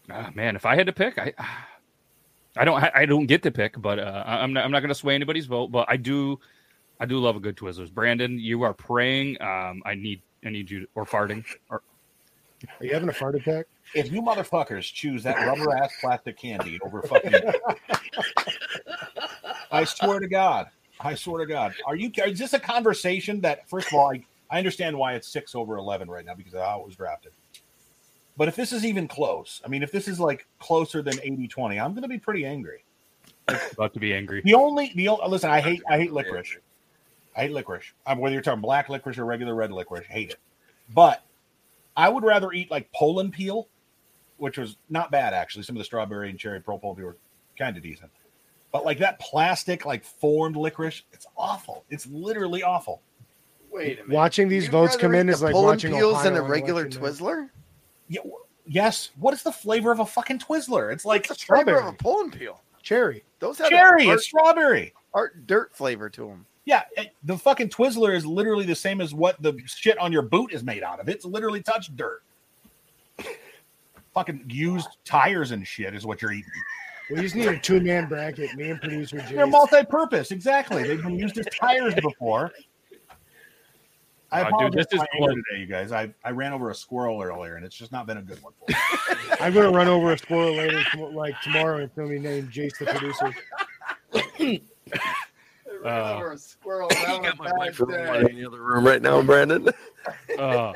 [0.09, 1.33] Ah, man, if I had to pick, I
[2.57, 4.89] I don't I don't get to pick, but uh, I- I'm not I'm not going
[4.89, 5.71] to sway anybody's vote.
[5.71, 6.39] But I do
[6.99, 7.91] I do love a good Twizzlers.
[7.91, 9.41] Brandon, you are praying.
[9.41, 11.81] Um, I need I need you or farting or
[12.79, 13.65] are you having a fart attack?
[13.93, 17.33] If you motherfuckers choose that rubber ass plastic candy over fucking,
[19.71, 20.67] I swear to God,
[20.99, 22.11] I swear to God, are you?
[22.25, 23.67] Is this a conversation that?
[23.69, 26.61] First of all, I, I understand why it's six over eleven right now because of
[26.61, 27.33] how it was drafted.
[28.35, 31.83] But if this is even close, I mean, if this is like closer than 80-20,
[31.83, 32.83] I'm going to be pretty angry.
[33.47, 34.41] about to be angry.
[34.43, 36.57] The only, the only, listen, I hate, I hate licorice.
[37.35, 37.93] I hate licorice.
[38.07, 40.39] Um, whether you're talking black licorice or regular red licorice, hate it.
[40.93, 41.23] But
[41.95, 43.67] I would rather eat like Pull 'n' Peel,
[44.37, 45.63] which was not bad actually.
[45.63, 47.17] Some of the strawberry and cherry Pull 'n' Peel were
[47.57, 48.11] kind of decent.
[48.71, 51.85] But like that plastic, like formed licorice, it's awful.
[51.89, 53.01] It's literally awful.
[53.71, 54.09] Wait a minute.
[54.15, 56.81] Watching these You'd votes come in is like pulling watching peels Ohio than a regular
[56.83, 57.01] election.
[57.01, 57.49] Twizzler.
[58.07, 59.11] Yeah, w- yes.
[59.19, 60.91] What is the flavor of a fucking Twizzler?
[60.91, 61.89] It's like What's the flavor of strawberry.
[61.95, 62.61] a Pull 'n' Peel?
[62.81, 63.23] Cherry.
[63.39, 64.07] Those have cherry.
[64.07, 64.93] art, It's strawberry.
[65.13, 66.45] art dirt flavor to them.
[66.65, 66.83] Yeah,
[67.23, 70.63] the fucking Twizzler is literally the same as what the shit on your boot is
[70.63, 71.09] made out of.
[71.09, 72.23] It's literally touched dirt.
[74.13, 76.49] fucking used tires and shit is what you're eating.
[77.09, 78.55] We just need a two man bracket.
[78.55, 80.31] Me and producer They're multi-purpose.
[80.31, 80.83] Exactly.
[80.83, 82.51] They've been used as tires before.
[84.31, 85.43] I Uh, dude, apologize this for is my anger close.
[85.49, 85.91] today, you guys.
[85.91, 88.53] I, I ran over a squirrel earlier, and it's just not been a good one.
[88.57, 88.77] For me.
[89.41, 92.77] I'm going to run over a squirrel later, like tomorrow, and film me named Jace
[92.79, 94.59] the producer.
[95.85, 96.89] Uh, Or a squirrel.
[97.01, 97.93] You got my wife room
[98.27, 99.69] in the other room right now, Brandon.
[100.37, 100.73] Uh,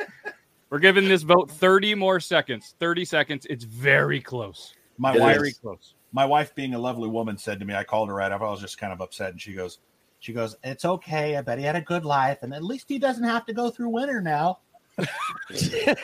[0.70, 2.76] we're giving this vote 30 more seconds.
[2.80, 3.46] 30 seconds.
[3.50, 4.74] It's very close.
[4.98, 5.96] My It wife, Very close.
[6.14, 8.46] my wife, being a lovely woman, said to me, I called her right after.
[8.46, 9.80] I was just kind of upset, and she goes,
[10.20, 11.36] she goes, "It's okay.
[11.36, 13.70] I bet he had a good life, and at least he doesn't have to go
[13.70, 14.60] through winter now."
[14.98, 15.96] Wait a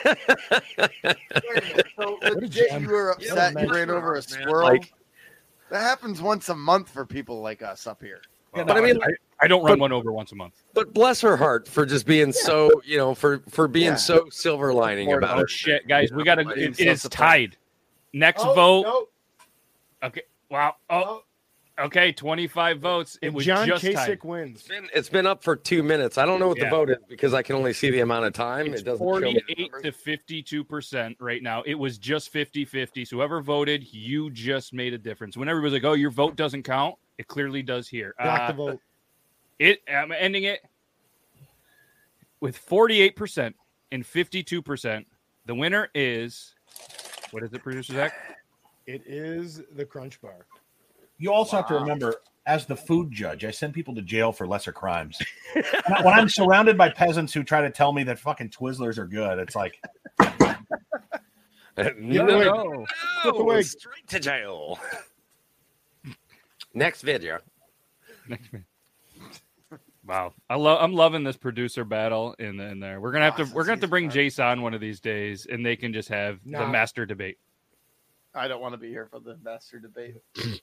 [0.78, 4.64] minute, So a legit, you were upset you ran over a squirrel.
[4.64, 4.92] like-
[5.70, 8.20] that happens once a month for people like us up here.
[8.56, 9.08] Yeah, But I mean, I,
[9.42, 10.62] I don't run But- one over once a month.
[10.74, 13.94] but bless her heart for just being so, you know, for for being Yeah.
[13.96, 15.50] so silver lining More about Oh it.
[15.50, 16.48] shit, guys, we got to.
[16.50, 17.56] It, it is tied.
[18.12, 18.82] Next Oh, vote.
[18.84, 19.06] no.
[20.08, 20.22] Okay.
[20.50, 20.76] Wow.
[20.90, 21.02] Oh.
[21.04, 21.20] oh.
[21.86, 22.12] Okay.
[22.12, 23.18] Twenty-five votes.
[23.20, 24.22] It And was John just Kasich tied.
[24.24, 24.60] wins.
[24.60, 26.16] It's been, it's been up for two minutes.
[26.18, 26.66] I don't know what Yeah.
[26.66, 28.68] the vote is because I can only see the amount of time.
[28.72, 31.62] It's it doesn't show me 48 to 52 percent right now.
[31.66, 33.04] It was just 50 50.
[33.04, 35.36] So whoever voted, you just made a difference.
[35.36, 38.14] When everybody's like, "Oh, your vote doesn't count," it clearly does here.
[38.20, 38.80] Block Uh, the vote.
[39.58, 39.80] It.
[39.88, 40.60] I'm ending it.
[42.40, 43.54] with 48%
[43.92, 45.04] and 52%.
[45.46, 46.54] The winner is
[47.30, 48.12] what is it, producer Zach?
[48.86, 50.46] It is the Crunch Bar.
[51.18, 54.46] You also have to remember, as the food judge, I send people to jail for
[54.46, 55.18] lesser crimes.
[55.54, 55.64] when,
[55.96, 59.06] I, when I'm surrounded by peasants who try to tell me that fucking Twizzlers are
[59.06, 59.80] good, it's like,
[61.98, 62.44] no, away.
[63.24, 64.78] no, Get straight to jail.
[66.74, 67.38] Next video.
[70.06, 73.00] Wow, I love I'm loving this producer battle in in there.
[73.00, 74.16] We're gonna have to we're gonna have to bring five.
[74.18, 77.38] Jace on one of these days, and they can just have the master debate.
[78.34, 80.16] I don't want to be here for the master debate.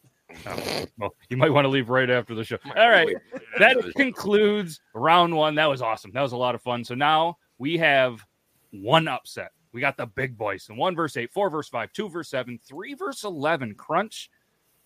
[0.47, 2.57] Oh, well, you might want to leave right after the show.
[2.77, 3.17] All right,
[3.59, 5.55] that concludes round one.
[5.55, 6.11] That was awesome.
[6.13, 6.85] That was a lot of fun.
[6.85, 8.25] So now we have
[8.71, 9.51] one upset.
[9.73, 12.61] We got the big boys and one verse eight, four verse five, two verse seven,
[12.65, 13.75] three verse eleven.
[13.75, 14.29] Crunch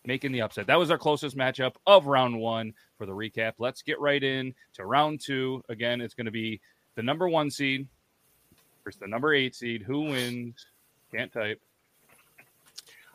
[0.07, 0.67] making the upset.
[0.67, 2.73] That was our closest matchup of round one.
[2.97, 5.61] For the recap, let's get right in to round two.
[5.67, 6.61] Again, it's going to be
[6.95, 7.87] the number one seed
[8.85, 9.81] versus the number eight seed.
[9.81, 10.65] Who wins?
[11.13, 11.59] Can't type.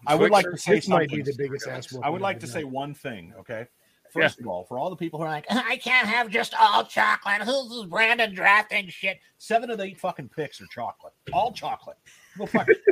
[0.06, 1.08] I would like to This say might something.
[1.08, 3.66] be the biggest ass I would like to say one thing, okay?
[4.12, 6.84] First of all, for all the people who are like, I can't have just all
[6.84, 7.42] chocolate.
[7.42, 9.20] Who's this Brandon drafting shit?
[9.38, 11.96] seven of the eight fucking picks are chocolate, all chocolate.
[12.36, 12.74] Go fucking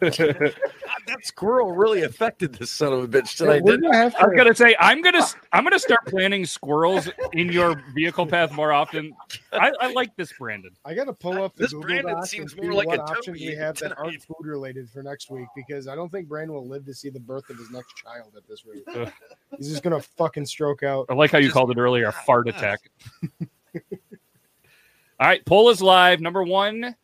[0.00, 0.18] God,
[1.08, 3.62] that squirrel really affected this son of a bitch Yeah, tonight.
[3.62, 6.44] we're didn't gonna have I was to- gonna say I'm gonna I'm gonna start planting
[6.46, 9.12] squirrels in your vehicle path more often.
[9.52, 10.70] I, I like this, Brandon.
[10.84, 13.02] I got to pull up the This Google Brandon Docs seems more like what a
[13.02, 16.28] options we toady have that aren't food related for next week because I don't think
[16.28, 18.84] Brandon will live to see the birth of his next child at this rate.
[18.94, 19.12] Ugh.
[19.56, 21.06] He's just gonna fucking stroke out.
[21.08, 22.80] I like how you Just- called it earlier a fart attack.
[25.20, 26.20] All right, poll is live.
[26.20, 26.94] Number one,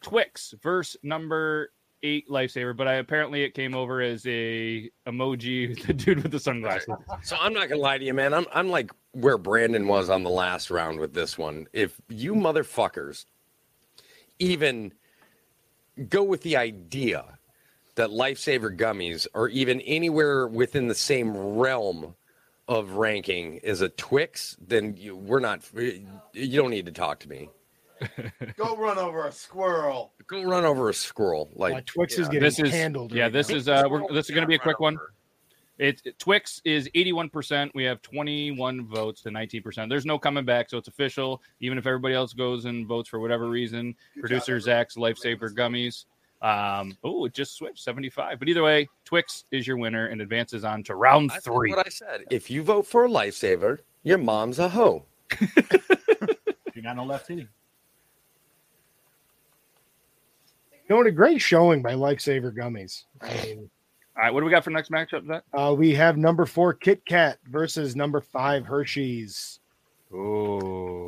[0.00, 1.70] Twix versus number
[2.04, 6.38] eight Lifesaver, but I apparently it came over as a emoji, the dude with the
[6.38, 6.94] sunglasses.
[7.22, 8.34] So I'm not gonna lie to you, man.
[8.34, 11.66] I'm I'm like where Brandon was on the last round with this one.
[11.72, 13.24] If you motherfuckers
[14.38, 14.92] even
[16.08, 17.38] go with the idea
[17.94, 22.14] that lifesaver gummies are even anywhere within the same realm
[22.68, 25.62] of ranking as a Twix, then you, we're not.
[25.74, 27.48] You don't need to talk to me.
[28.56, 30.12] Go run over a squirrel.
[30.26, 31.50] Go run over a squirrel.
[31.54, 32.24] Like Twix is yeah.
[32.26, 33.12] getting This is handled.
[33.12, 33.24] yeah.
[33.24, 33.56] right This now.
[33.56, 34.94] is uh, we're, this is going to be a quick one.
[34.94, 35.12] over.
[35.78, 37.70] It, it- Twix is 81%.
[37.74, 39.88] We have 21 votes to 19%.
[39.88, 41.42] There's no coming back, so it's official.
[41.60, 46.04] Even if everybody else goes and votes for whatever reason, producer Zach's Lifesaver Gummies.
[46.42, 48.38] Um, oh, it just switched 75.
[48.38, 51.70] But either way, Twix is your winner and advances on to round That's three.
[51.70, 52.24] what I said.
[52.30, 55.06] If you vote for a lifesaver, your mom's a hoe.
[56.74, 57.48] You got no left titty.
[60.88, 61.06] You know what?
[61.06, 63.04] A great showing by Lifesaver Gummies.
[63.22, 63.70] I mean,
[64.16, 65.42] All right, what do we got for next matchup, Zach?
[65.52, 69.60] uh, we have number four Kit Kat versus number five Hershey's.
[70.12, 70.60] Oh,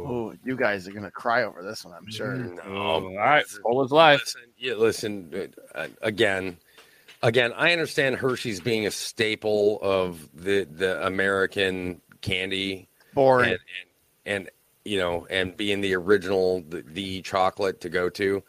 [0.08, 2.34] Oh, you guys are gonna cry over this one, I'm sure.
[2.36, 3.44] No, all right.
[3.62, 4.20] Poll is live.
[4.20, 5.52] Listen, yeah, listen.
[5.74, 6.56] uh, again,
[7.22, 13.50] again, I understand Hershey's being a staple of the the American candy, Boring.
[13.50, 13.58] and,
[14.26, 14.50] and and
[14.84, 18.42] you know, and being the original the, the chocolate to go to,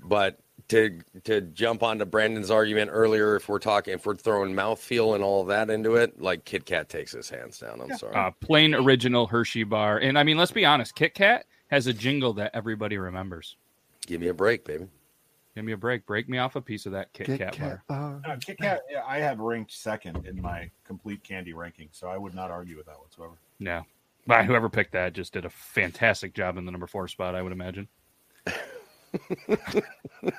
[0.00, 0.38] but
[0.68, 5.22] to to jump onto Brandon's argument earlier, if we're talking, if we're throwing mouthfeel and
[5.22, 7.80] all of that into it, like Kit Kat takes his hands down.
[7.80, 8.14] I'm sorry.
[8.14, 9.98] Uh, plain original Hershey bar.
[9.98, 13.56] And I mean, let's be honest, Kit Kat has a jingle that everybody remembers.
[14.06, 14.86] Give me a break, baby.
[15.54, 16.04] Give me a break.
[16.04, 17.56] Break me off a piece of that Kit, Kat,
[17.88, 18.20] bar.
[18.24, 22.18] Uh, Kit Kat, yeah, I have ranked second in my complete candy ranking, so I
[22.18, 23.34] would not argue with that whatsoever.
[23.58, 23.84] No.
[24.26, 27.42] But whoever picked that just did a fantastic job in the number four spot, I
[27.42, 27.88] would imagine.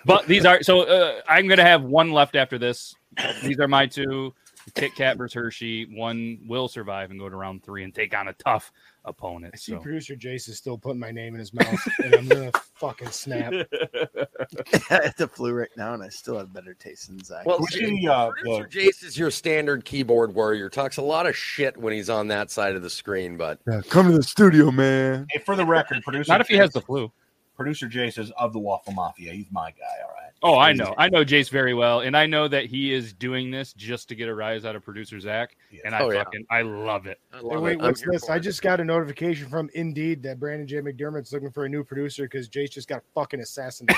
[0.05, 2.95] but these are so uh, I'm going to have one left after this.
[3.43, 4.34] These are my two
[4.75, 5.86] Kit Kat versus Hershey.
[5.95, 8.71] One will survive and go to round three and take on a tough
[9.05, 9.53] opponent.
[9.55, 9.80] I see So.
[9.80, 13.53] producer Jace is still putting my name in his mouth, and I'm gonna fucking snap.
[13.71, 17.45] it's a flu right now, and I still have better taste than Zach.
[17.45, 20.69] Well, see, uh, Producer the- Jace is your standard keyboard warrior.
[20.69, 23.59] Talks a lot of shit when he's on that side of the screen, but
[23.89, 25.28] come to the studio, man.
[25.32, 27.11] Hey, for the record, producer Not if he has the flu.
[27.58, 29.34] Producer Jace is of the Waffle Mafia.
[29.34, 29.84] He's my guy.
[30.03, 30.32] All right.
[30.43, 30.93] Oh, I know.
[30.99, 34.16] I know Jace very well, and I know that he is doing this just to
[34.16, 35.82] get a rise out of producer Zach, Yeah.
[35.86, 36.24] and I Oh, yeah.
[36.24, 37.20] fucking I love it.
[37.34, 37.82] I Hey, wait, it.
[37.82, 38.30] What's this?
[38.30, 40.78] I just got a notification from Indeed that Brandon J.
[40.82, 43.97] McDermott's looking for a new producer because Jace just got fucking assassinated.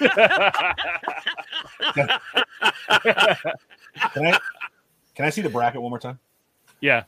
[4.14, 4.38] Can I,
[5.14, 6.18] can I see the bracket one more time?
[6.80, 7.04] Yeah.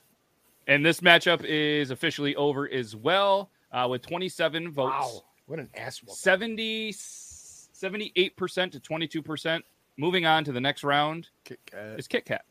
[0.66, 4.90] And this matchup is officially over as well uh, with 27 votes.
[4.92, 6.14] wow, what an ass whooping.
[6.16, 9.62] 70, 78% to 22%.
[9.96, 11.98] Moving on to the next round Kit Kat.
[11.98, 12.44] is Kit Kat.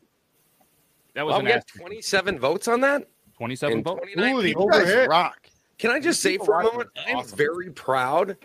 [1.14, 1.64] That was Wow, an we ass.
[1.76, 3.06] 27 votes on that.
[3.36, 4.00] 27 And votes.
[4.06, 4.64] Ooh, the people.
[4.64, 5.48] You guys rock.
[5.78, 7.36] Can I just say for a moment, is I'm awesome.
[7.36, 8.36] very proud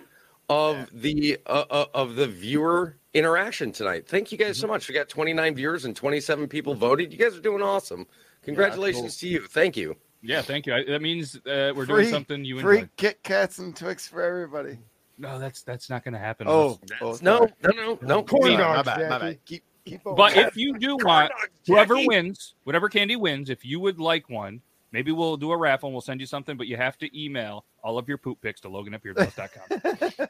[0.49, 4.07] of the uh, uh, of the viewer interaction tonight.
[4.07, 4.87] Thank you guys so much.
[4.89, 7.11] We got 29 viewers and 27 people voted.
[7.13, 8.05] You guys are doing awesome.
[8.41, 9.41] Congratulations to you.
[9.41, 9.95] Thank you.
[10.21, 10.73] Yeah, thank you.
[10.75, 12.89] I, that means uh, we're Free- doing something you Free enjoy.
[12.97, 14.77] Kit Kats and Twix for everybody.
[15.17, 16.47] No, that's that's not going to happen.
[16.49, 18.23] Oh, unless- oh No, no, no, no.
[18.23, 19.45] Corn dogs, my bad, my bad.
[19.45, 20.01] Keep, keep.
[20.03, 24.29] But if you do want dogs, whoever wins, whatever candy wins, if you would like
[24.29, 24.61] one,
[24.91, 26.57] maybe we'll do a raffle and we'll send you something.
[26.57, 30.27] But you have to email all of your poop pics to Logan at beardbus.com.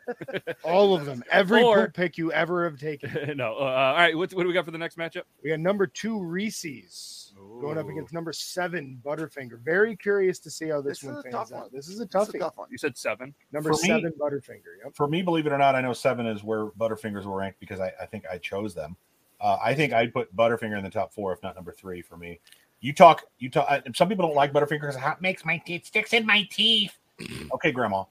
[0.64, 1.24] All of them.
[1.32, 3.12] Every Or- poop pick you ever have taken.
[3.38, 4.16] no, uh, all right.
[4.16, 5.24] What, what do we got for the next matchup?
[5.44, 7.29] We got number two Reese's
[7.60, 9.60] going up against number seven Butterfinger.
[9.64, 11.52] Very curious to see how this, This one a pans out.
[11.52, 11.70] one.
[11.74, 12.36] This is a That's toughie.
[12.36, 12.68] a tough one.
[12.72, 13.34] You said seven.
[13.52, 14.84] Number For me- seven Butterfinger.
[14.84, 14.96] Yep.
[14.96, 17.80] For me, believe it or not, I know seven is where Butterfingers were ranked because
[17.80, 18.96] I, I think I chose them.
[19.42, 22.18] Uh, I think I'd put Butterfinger in the top four, if not number three for
[22.18, 22.40] me.
[22.82, 23.68] You talk, you talk.
[23.70, 26.98] uh, Some people don't like Butterfinger because it makes my teeth sticks in my teeth.
[27.54, 28.04] okay, Grandma.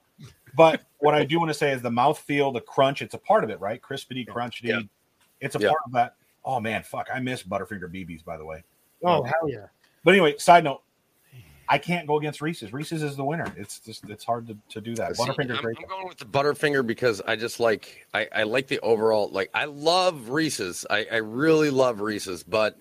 [0.55, 3.43] But what I do want to say is the mouthfeel, the crunch, it's a part
[3.43, 3.79] of it, right?
[3.81, 4.63] Crispity, crunchy.
[4.63, 4.79] Yeah.
[5.41, 5.69] It's a Yeah.
[5.69, 6.15] part of that.
[6.43, 7.07] Oh man, fuck!
[7.13, 8.63] I miss Butterfinger BBs, by the way.
[9.03, 9.67] Oh hell yeah.
[10.03, 10.81] But anyway, side note,
[11.67, 12.73] I can't go against Reese's.
[12.73, 13.45] Reese's is the winner.
[13.57, 15.15] It's just it's hard to, to do that.
[15.15, 15.77] See, Butterfinger's I'm, great.
[15.77, 19.49] I'm going with the Butterfinger because I just like I, I like the overall like
[19.53, 20.85] I love Reese's.
[20.89, 22.79] I, I really love Reese's, but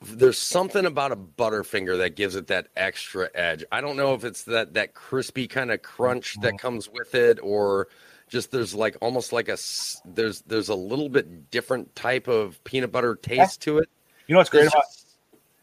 [0.00, 3.64] there's something about a Butterfinger that gives it that extra edge.
[3.72, 6.42] I don't know if it's that that crispy kind of crunch Mm-hmm.
[6.42, 7.88] that comes with it or
[8.28, 12.62] just there's like almost like a s- there's there's a little bit different type of
[12.64, 13.88] peanut butter taste to it.
[14.26, 14.84] You know what's great There's about?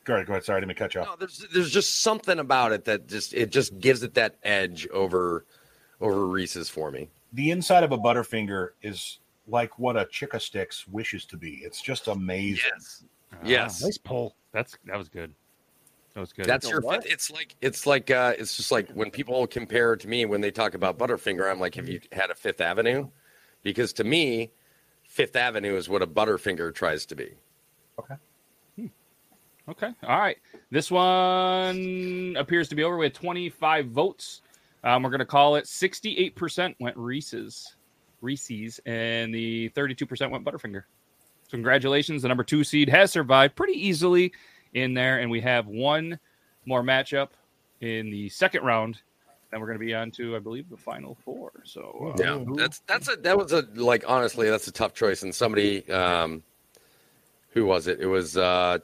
[0.05, 0.43] Just- Go ahead, go ahead.
[0.45, 1.07] Sorry, I didn't mean to cut you off.
[1.07, 4.87] no, there's there's just something about it that just it just gives it that edge
[4.89, 5.45] over
[6.01, 7.09] over Reese's for me.
[7.33, 11.61] the inside of a Butterfinger is like what a Chick-O-Sticks wishes to be.
[11.63, 12.61] It's just amazing.
[12.75, 13.03] Yes.
[13.43, 13.83] Yes.
[13.83, 14.35] Nice pull.
[14.51, 15.33] That's that was good.
[16.13, 16.45] That was good.
[16.45, 17.03] That's your what?
[17.03, 17.11] fifth.
[17.11, 20.51] It's like it's like uh it's just like when people compare to me when they
[20.51, 23.09] talk about Butterfinger, I'm like, have you had a Fifth Avenue?
[23.63, 24.51] Because to me,
[25.07, 27.33] Fifth Avenue is what a Butterfinger tries to be.
[27.99, 28.15] Okay.
[30.03, 30.37] All right.
[30.71, 34.41] This one appears to be over with 25 votes.
[34.83, 37.75] Um, we're going to call it 68% went Reese's,
[38.21, 40.83] Reese's, and the 32% went Butterfinger.
[41.45, 42.21] So congratulations.
[42.21, 44.31] The number two seed has survived pretty easily
[44.73, 45.19] in there.
[45.19, 46.19] And we have one
[46.65, 47.29] more matchup
[47.81, 48.99] in the second round.
[49.51, 51.51] Then we're going to be on to, I believe, the final four.
[51.63, 55.23] So, uh, Yeah, that's that's a that was a like honestly that's a tough choice.
[55.23, 56.43] And somebody, um,
[57.55, 57.99] who was it?
[57.99, 58.77] It was uh,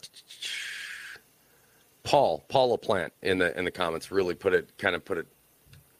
[2.03, 5.27] Paul Paul Plant in the in the comments really put it kind of put it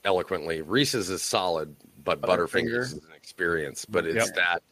[0.03, 0.63] eloquently.
[0.63, 2.47] Reese's is solid, but Butterfinger.
[2.49, 3.85] Butterfingers is an experience.
[3.85, 4.35] But it's Yep.
[4.35, 4.63] that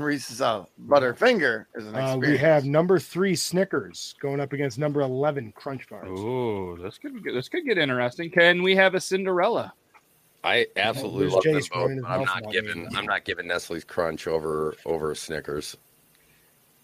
[0.00, 2.26] Reese's uh, Butterfinger is an Uh, experience.
[2.26, 6.08] we have number three Snickers going up against number eleven Crunch Bars.
[6.10, 8.30] oh, this could get, this could get interesting.
[8.30, 9.74] Can we have a Cinderella?
[10.42, 12.02] I absolutely There's love them Jace both.
[12.02, 12.86] but I'm not giving.
[12.96, 15.76] I'm not giving Nestle's Crunch over over Snickers.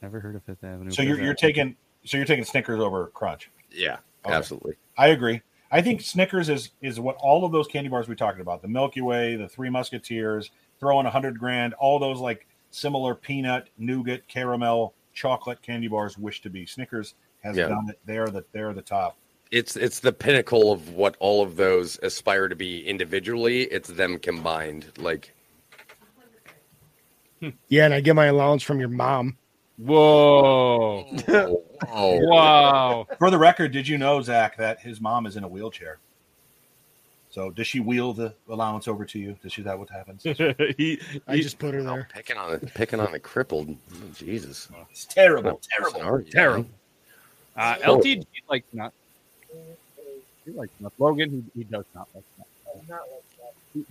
[0.03, 0.91] Never heard of Fifth Avenue.
[0.91, 3.51] So you're you're taking so you're taking Snickers over Crunch.
[3.71, 4.35] Yeah, Okay.
[4.35, 4.75] absolutely.
[4.97, 5.43] I agree.
[5.71, 8.69] I think Snickers is is what all of those candy bars we talked about, the
[8.69, 14.27] Milky Way, the Three Musketeers, throwing a hundred grand, all those like similar peanut, nougat,
[14.29, 16.65] caramel, chocolate candy bars wish to be.
[16.67, 17.69] Snickers has Yeah.
[17.69, 17.99] done it.
[18.07, 19.17] They're the they're the top.
[19.51, 23.63] it's it's the pinnacle of what all of those aspire to be individually.
[23.65, 24.87] It's them combined.
[24.97, 25.35] Like
[27.69, 29.37] Yeah, and I get my allowance from your mom.
[29.81, 31.07] Whoa.
[31.29, 31.65] oh,
[32.31, 33.07] wow.
[33.19, 35.99] For the record, did you know, Zach, that his mom is in a wheelchair?
[37.31, 39.37] So does she wheel the allowance over to you?
[39.43, 40.23] Does she that what happens?
[40.77, 42.09] he, I he- just put her there.
[42.13, 43.71] picking on the picking on the crippled.
[43.71, 46.03] Oh, Jesus, It's terrible, What terrible.
[46.03, 46.65] are Terrible.
[46.65, 46.75] man?
[47.57, 48.95] uh, LTG likes nuts.
[50.45, 50.95] He likes nuts.
[50.99, 53.05] Logan, he, he does not like nuts.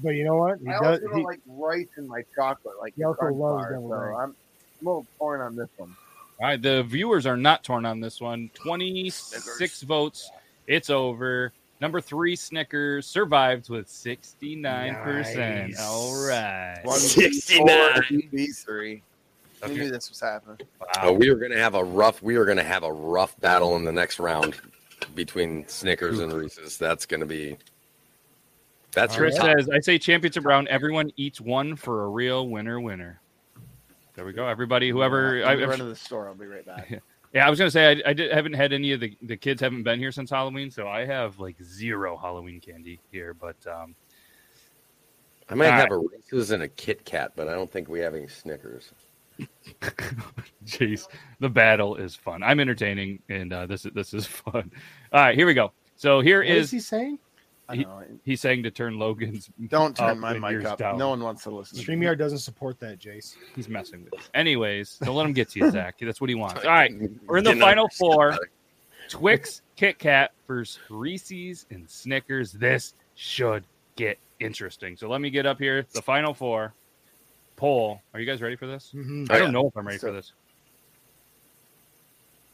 [0.03, 0.59] But you know what?
[0.59, 1.01] He I does.
[1.01, 3.93] also He, like rice in my chocolate, like He also loves bar, so.
[3.93, 4.35] I'm
[4.81, 5.95] a little torn on this one.
[6.41, 8.49] All right, the viewers are not torn on this one.
[8.53, 10.29] 26 votes.
[10.67, 11.51] It's over.
[11.81, 15.35] Number three, Snickers survived with 69%.
[15.35, 15.79] Nice.
[15.81, 16.81] All right.
[16.85, 18.29] 69.
[18.31, 19.03] These three.
[19.61, 19.73] I Okay.
[19.75, 20.57] knew this was happening.
[21.01, 22.21] Oh, we are going to have a rough.
[22.21, 24.55] We are going to have a rough battle in the next round
[25.15, 26.77] between Snickers and Reese's.
[26.77, 27.57] That's going to be.
[28.93, 29.45] That's Chris top.
[29.57, 30.67] says, I say championship round.
[30.69, 33.21] Everyone eats one for a real winner winner.
[34.19, 34.45] There we go.
[34.45, 35.45] Everybody, whoever.
[35.45, 36.27] I, I'm I'm run to the store.
[36.27, 37.01] I'll be right back.
[37.33, 39.61] Yeah, I was gonna say I, I did, haven't had any of the the kids
[39.61, 43.35] haven't been here since Halloween, so I have like zero Halloween candy here.
[43.35, 43.93] But um,
[45.47, 47.99] I might All have a Reese's and a Kit Kat, but I don't think we
[47.99, 48.91] have any Snickers.
[50.65, 51.07] jeez,
[51.39, 52.41] the battle is fun.
[52.41, 54.71] I'm entertaining, and uh, this is this is fun.
[55.13, 55.71] All right, here we go.
[55.97, 57.19] So here What is is he saying?
[57.69, 58.03] I He- know.
[58.25, 59.49] he's saying to turn Logan's.
[59.67, 60.79] Don't turn my and mic up.
[60.79, 60.97] down.
[60.97, 61.77] No one wants to listen.
[61.77, 62.03] to me.
[62.05, 63.35] StreamYard doesn't support that, Jace.
[63.55, 64.19] He's messing with you.
[64.33, 65.95] Anyways, don't let him get to you, Zach.
[66.01, 66.65] That's what he wants.
[66.65, 66.91] All right,
[67.27, 68.37] we're in the Didn't final understand four.
[69.07, 72.51] Twix, Kit Kat versus Reese's and Snickers.
[72.51, 73.63] This should
[73.95, 74.95] get interesting.
[74.97, 75.85] So let me get up here.
[75.93, 76.73] The final four.
[77.55, 78.01] Poll.
[78.13, 78.91] Are you guys ready for this?
[78.95, 79.29] Mhm.
[79.29, 79.51] I don't yeah.
[79.51, 80.31] know if I'm ready So- for this.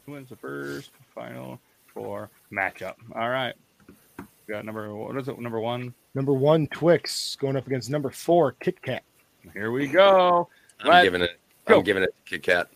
[0.04, 2.94] Who wins the first final four matchup?
[3.14, 3.54] All right.
[4.46, 5.38] We got number what is it?
[5.40, 5.92] Number one.
[6.14, 9.02] Number one, Twix going up against number four, Kit Kat.
[9.52, 10.48] Here we go.
[10.80, 11.38] I'm Let- giving it.
[11.66, 11.78] go.
[11.78, 12.68] I'm giving it to Kit Kat.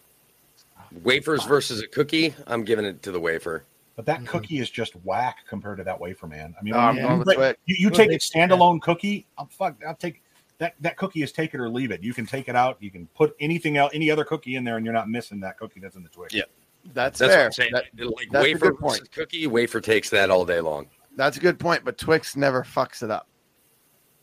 [1.05, 2.35] Wafers versus a cookie.
[2.49, 3.65] I'm giving it to the wafer.
[3.95, 6.55] But that cookie is just whack compared to that wafer, man.
[6.59, 7.29] I mean, No, I'm you, going with
[7.67, 9.27] you- you, you take they- it standalone cookie.
[9.39, 9.77] I'm fuck.
[9.87, 10.23] I'll take
[10.59, 10.75] that.
[10.81, 12.03] That cookie is take it or leave it.
[12.03, 12.79] You can take it out.
[12.81, 15.57] You can put anything else, any other cookie in there, and you're not missing that
[15.59, 16.35] cookie that's in the Twix.
[16.35, 16.43] Yeah.
[16.95, 17.41] That's, That's fair.
[17.43, 17.71] what I'm saying.
[17.73, 17.85] That-
[18.17, 18.93] like that's a wafer good point.
[18.95, 19.47] versus cookie.
[19.47, 20.89] Wafer takes that all day long.
[21.25, 21.85] That's a good point.
[21.85, 23.29] But Twix never fucks it up.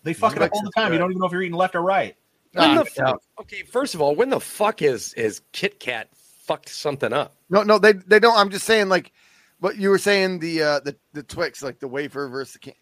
[0.03, 0.93] They fuck it up all the is time.
[0.93, 2.15] You don't even know if you're eating left or right.
[2.53, 3.21] When the fuck?
[3.41, 7.35] Okay, first of all, when the fuck is is Kit Kat fucked something up?
[7.49, 8.37] No, no, they they don't.
[8.37, 9.11] I'm just saying, like,
[9.59, 12.73] what you were saying the uh the the Twix, like the wafer versus the can.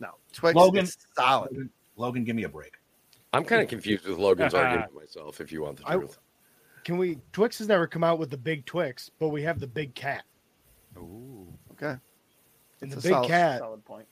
[0.00, 1.50] No, Twix Logan- is solid.
[1.52, 2.74] Logan, Logan, give me a break.
[3.32, 5.40] I'm kind of confused with Logan's argument myself.
[5.40, 6.18] If you want the I- truth,
[6.84, 7.18] Can we?
[7.32, 10.24] Twix has never come out with the big Twix, but we have the big cat,
[10.96, 11.96] Oh Okay,
[12.80, 14.06] and It's the a big solid- cat solid point.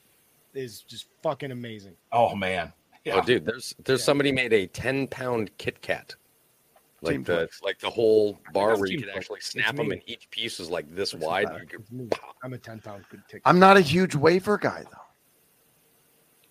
[0.55, 1.97] is just fucking amazing.
[2.13, 2.73] Oh man.
[2.77, 3.15] Oh, yeah.
[3.17, 6.15] oh dude, there's there's somebody made a 10 pound Kit Kat,
[7.03, 7.63] like Team the Twix.
[7.63, 9.17] like the whole bar where you Team could Twix.
[9.25, 9.97] actually It's snap them, me.
[9.97, 11.49] and each piece is like this Twix is wide.
[11.61, 13.43] You could I'm a ten pound good tick.
[13.45, 14.99] I'm not a huge wafer guy though.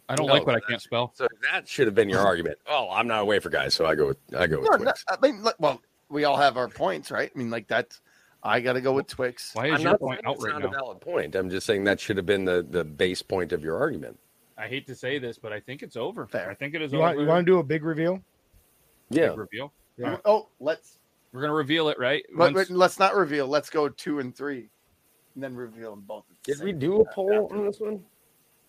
[0.10, 1.12] I don't No, like what I can't spell.
[1.16, 2.58] So that should have been your argument.
[2.68, 5.04] Oh, I'm not a wafer guy, so I go with I go with No, Twix.
[5.10, 7.32] no, I mean, well, we all have our points, right?
[7.34, 8.02] I mean, like that's.
[8.46, 9.52] I got to go with Twix.
[9.56, 10.68] Why is I'm your not point out right not now?
[10.68, 11.34] a valid point.
[11.36, 14.20] I'm just saying that should have been the the base point of your argument.
[14.58, 16.28] I hate to say this, but I think it's over.
[16.28, 16.50] Fair.
[16.50, 17.08] I think it is You over.
[17.08, 18.22] want, you want to do a big reveal?
[19.10, 19.30] Yeah.
[19.30, 19.74] Big reveal.
[19.98, 20.18] Yeah.
[20.26, 21.00] Oh, let's
[21.32, 22.24] We're gonna reveal it, right?
[22.36, 23.48] let, Once- us not reveal.
[23.48, 24.70] Let's go two and three,
[25.36, 26.26] and then reveal them both.
[26.46, 28.04] the Did we do a poll on this one?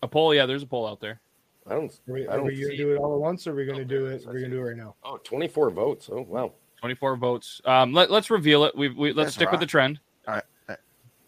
[0.01, 0.45] a poll, yeah.
[0.45, 1.19] There's a poll out there.
[1.67, 1.91] I don't.
[2.07, 3.79] Are we, I don't we gonna do it all at once, or are we gonna
[3.79, 4.21] Okay, do it?
[4.23, 4.95] so I We're gonna do it right now.
[5.03, 6.09] Oh, 24 votes.
[6.11, 6.53] Oh wow.
[6.77, 7.61] 24 votes.
[7.65, 8.75] Um, let, let's reveal it.
[8.75, 9.99] We, we let's That's stick with the trend.
[10.27, 10.75] All right, all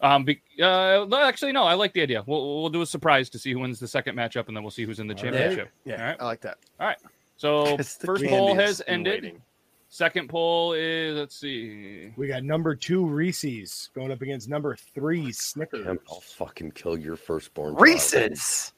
[0.00, 1.64] Um, be, uh, no, actually, no.
[1.64, 2.22] I like the idea.
[2.26, 4.70] We'll we'll do a surprise to see who wins the second matchup, and then we'll
[4.70, 5.70] see who's in the championship.
[5.84, 6.16] Yeah, All right.
[6.20, 6.58] I like that.
[6.80, 6.98] All right.
[7.36, 9.24] So first poll has ended.
[9.24, 9.42] waiting.
[9.90, 12.12] Second poll is let's see.
[12.16, 15.86] We got number two Reese's going up against number three Snickers.
[15.86, 17.70] Damn, I'll fucking kill your firstborn.
[17.74, 17.80] child.
[17.80, 18.72] Reese's.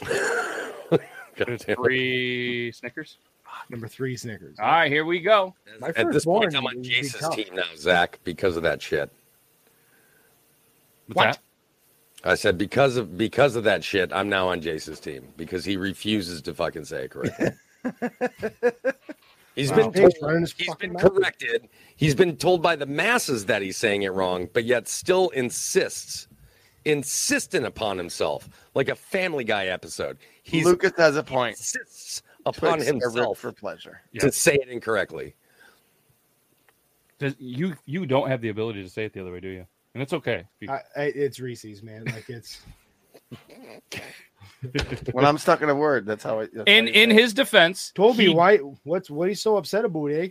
[0.06, 1.76] God There's damn it.
[1.76, 3.18] three Snickers.
[3.70, 4.58] Number three Snickers.
[4.58, 5.54] All right, here we go.
[5.80, 9.10] My At this point, I'm on would Jace's team now, Zach, because of that shit.
[11.06, 11.24] What's What?
[11.24, 11.38] that?
[12.30, 15.76] I said because of because of that shit, I'm now on Jace's team because he
[15.76, 17.50] refuses to fucking say it correctly.
[19.54, 19.76] He's Wow.
[19.76, 21.14] been Paige told, running his he's fucking been mouth.
[21.14, 21.68] corrected.
[21.96, 26.26] He's been told by the masses that he's saying it wrong, but yet still insists,
[26.84, 30.18] insistent upon himself, like a Family Guy episode.
[30.42, 31.56] He's Lucas has a point.
[31.56, 34.00] insists upon Twix himself for pleasure.
[34.18, 35.34] to say it incorrectly.
[37.18, 39.66] Does, you you don't have the ability to say it the other way, do you?
[39.94, 40.46] And it's okay.
[40.68, 42.04] I, I, it's Reese's, man.
[42.06, 42.60] Like it's
[45.12, 46.50] When I'm stuck in a word, that's how it.
[46.54, 47.14] that's in how in it.
[47.18, 48.26] his defense, Toby.
[48.26, 48.56] he- Why?
[48.84, 49.28] What's what?
[49.28, 50.28] He's so upset about, eh?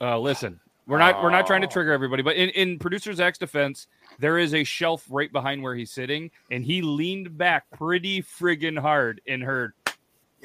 [0.00, 1.70] Uh, listen, we're not we're not trying to Oh.
[1.70, 3.88] trigger everybody, but in in producer Zach's defense,
[4.18, 8.78] there is a shelf right behind where he's sitting, and he leaned back pretty friggin'
[8.78, 9.74] hard and heard.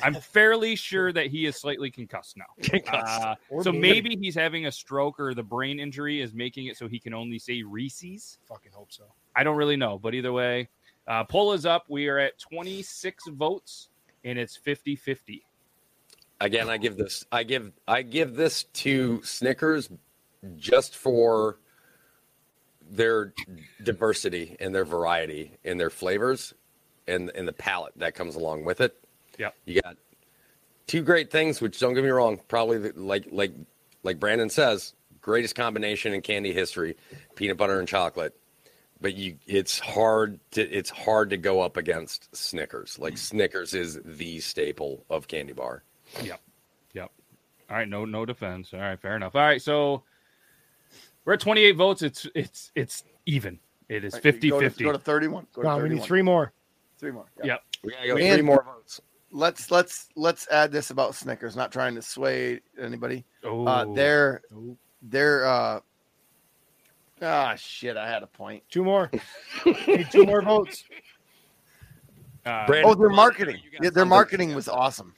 [0.03, 2.79] I'm fairly sure that he is slightly concussed now.
[2.91, 6.77] Uh, so maybe- maybe he's having a stroke or the brain injury is making it
[6.77, 8.37] so he can only say Reese's.
[8.47, 9.03] Fucking hope so.
[9.35, 10.69] I don't really know, but either way,
[11.07, 11.85] uh, poll is up.
[11.89, 13.89] We are at 26 votes,
[14.23, 15.43] and it's 50 50.
[16.39, 19.89] Again, I give this I give I give this to Snickers
[20.55, 21.57] just for
[22.89, 23.33] their
[23.83, 26.53] diversity and their variety and their flavors
[27.07, 28.95] and and the palate that comes along with it.
[29.37, 29.55] Yep.
[29.65, 29.97] You got
[30.87, 33.53] two great things, which don't get me wrong, probably the, like like
[34.03, 36.95] like Brandon says, greatest combination in candy history,
[37.35, 38.35] peanut butter and chocolate.
[38.99, 42.97] But you, it's hard to it's hard to go up against Snickers.
[42.97, 43.19] Like mm.
[43.19, 45.83] Snickers is the staple of candy bar.
[46.23, 46.41] Yep.
[46.93, 47.11] Yep.
[47.69, 47.87] All right.
[47.87, 48.73] No, no defense.
[48.73, 48.99] All right.
[48.99, 49.35] Fair enough.
[49.35, 49.61] All right.
[49.61, 50.01] So
[51.25, 52.01] we're at 28 votes.
[52.01, 53.59] It's, it's, it's even.
[53.89, 54.83] It is All right, 50 go to- 50.
[54.85, 55.47] Go to 31.
[55.53, 56.53] Go to Come on, we need three more.
[56.97, 57.25] Three more.
[57.37, 57.45] yeah.
[57.45, 57.63] Yep.
[57.83, 58.33] We gotta go Man.
[58.33, 59.01] three more votes.
[59.31, 61.55] Let's let's let's add this about Snickers.
[61.55, 63.25] Not trying to sway anybody.
[63.43, 64.77] Oh, Uh, they're Oh.
[65.01, 65.79] they're uh
[67.21, 67.97] ah shit.
[67.97, 68.63] I had a point.
[68.69, 69.11] Two more.
[69.87, 70.85] need two more votes.
[72.45, 73.59] Uh, Oh, their marketing.
[73.81, 75.13] Yeah, their marketing was awesome.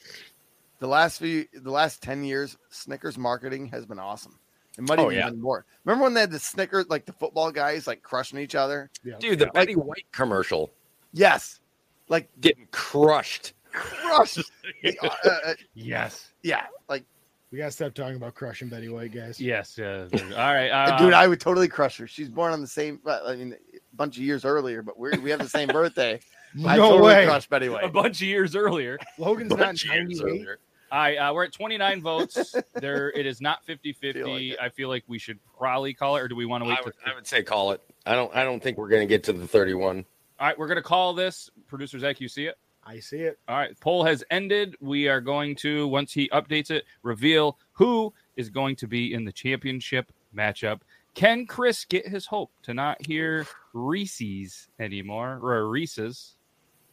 [0.79, 4.39] The last few, the last ten years, Snickers marketing has been awesome.
[4.77, 5.29] It might Oh, even yeah.
[5.29, 5.65] been more.
[5.83, 8.89] Remember when they had the Snickers, like the football guys, like crushing each other?
[9.03, 9.17] Yeah.
[9.19, 10.71] Dude, the Betty White commercial
[11.13, 11.59] Yes,
[12.07, 13.53] like getting crushed.
[13.71, 14.39] Crushed.
[14.83, 15.09] The, uh,
[15.49, 16.31] uh, yes.
[16.43, 17.03] yeah, like
[17.51, 19.39] We gotta stop talking about crushing Betty White, guys.
[19.39, 19.77] Yes.
[19.77, 20.07] Yeah.
[20.13, 20.69] All right.
[20.69, 22.07] Uh, dude, I would totally crush her.
[22.07, 25.29] She's born on the same, I mean, a bunch of years earlier, but we we
[25.31, 26.19] have the same birthday.
[26.65, 27.25] I No totally way.
[27.25, 27.83] crush Betty White.
[27.83, 28.97] a bunch of years earlier.
[29.17, 30.47] Logan's not Bunch of 98.
[30.91, 32.55] All right, uh, we're at 29 votes.
[32.73, 34.49] There, it is not 50 Feel 50.
[34.51, 34.59] like.
[34.59, 36.79] I feel like we should probably call it, or do we want to wait?
[36.79, 37.11] I would, to...
[37.11, 37.81] I would say call it.
[38.05, 38.33] I don't.
[38.35, 40.05] I don't think we're gonna get to the thirty-one.
[40.39, 41.49] All right, we're going to call this.
[41.67, 42.57] Producer Zach, you see it?
[42.89, 43.37] I see it.
[43.47, 44.75] All right, poll has ended.
[44.81, 49.23] We are going to, once he updates it, reveal who is going to be in
[49.23, 50.79] the championship matchup.
[51.13, 56.35] Can Chris get his hope to not hear Reese's anymore, or Reese's?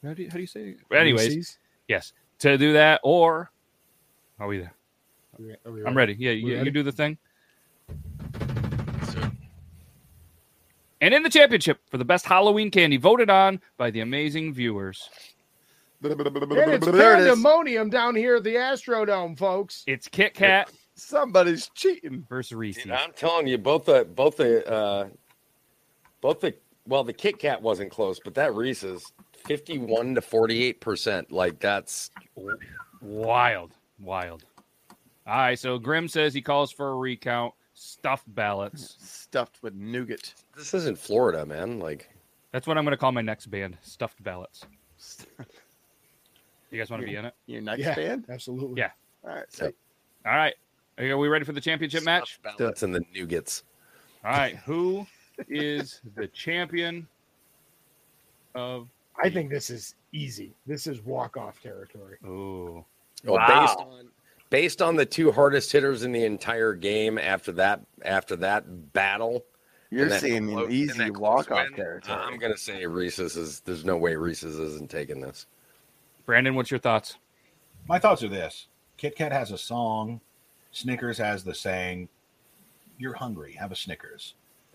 [0.05, 0.95] How do you, how do you say it?
[0.95, 1.59] Anyways, Reese's?
[1.89, 3.51] yes, to do that, or
[4.39, 4.75] are we there?
[5.39, 6.15] Are we- are we I'm ready.
[6.19, 7.17] Yeah, We you, you do the thing.
[11.01, 15.09] And in the championship for the best Halloween candy, voted on by the amazing viewers,
[15.11, 15.36] And
[16.11, 17.27] it's There it is.
[17.27, 19.85] pandemonium down here at the Astrodome, folks.
[19.87, 22.25] it's Kit Kat Somebody's cheating.
[22.29, 22.83] versus Reese.
[22.83, 25.09] Dude, I'm telling you, both the both the uh,
[26.23, 26.55] both the
[26.89, 31.31] well, the Kit Kat wasn't close, but that Reese's fifty-one to forty-eight percent.
[31.31, 32.11] Like that's
[33.03, 34.45] Wild, wild.
[35.27, 37.53] All right, so Grim says he calls for a recount.
[37.75, 38.97] Stuffed ballots.
[39.01, 40.33] Stuffed with nougat.
[40.57, 41.79] this isn't Florida, man.
[41.79, 42.09] Like
[42.53, 43.77] That's what I'm going to call my next band.
[43.83, 44.65] Stuffed ballots.
[46.71, 47.35] You guys want to be in it?
[47.47, 48.25] Your next Yeah, band?
[48.29, 48.81] absolutely.
[48.81, 48.91] Yeah.
[49.25, 49.45] All right.
[49.49, 49.67] So
[50.27, 50.55] All right.
[50.99, 52.41] Are we ready for the championship match?
[52.59, 53.63] That's in the nougats.
[54.25, 54.57] All right.
[54.57, 55.07] Who
[55.49, 57.07] is the champion
[58.55, 58.89] of?
[59.23, 60.55] I think this is easy.
[60.67, 62.19] This is walk off territory.
[62.27, 62.85] Oh,
[63.25, 64.09] Well, based on
[64.51, 69.45] based on the two hardest hitters in the entire game after that after that battle.
[69.91, 72.19] you're seeing close- an easy walk off win, territory.
[72.19, 73.61] I'm gonna say Reese's is.
[73.61, 75.47] There's no way Reese's isn't taking this.
[76.27, 77.17] Brandon, what's your thoughts?
[77.89, 78.67] My thoughts are this:
[78.97, 80.21] Kit Kat has a song.
[80.73, 82.09] Snickers has the saying,
[82.99, 84.35] "You're hungry, have a Snickers."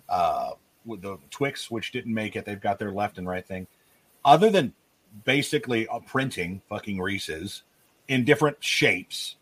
[0.10, 0.52] Uh,
[0.86, 3.68] with the Twix, which didn't make it, they've got their left and right thing.
[4.26, 4.74] Other than
[5.26, 7.64] basically uh, printing fucking Reese's
[8.08, 9.36] in different shapes,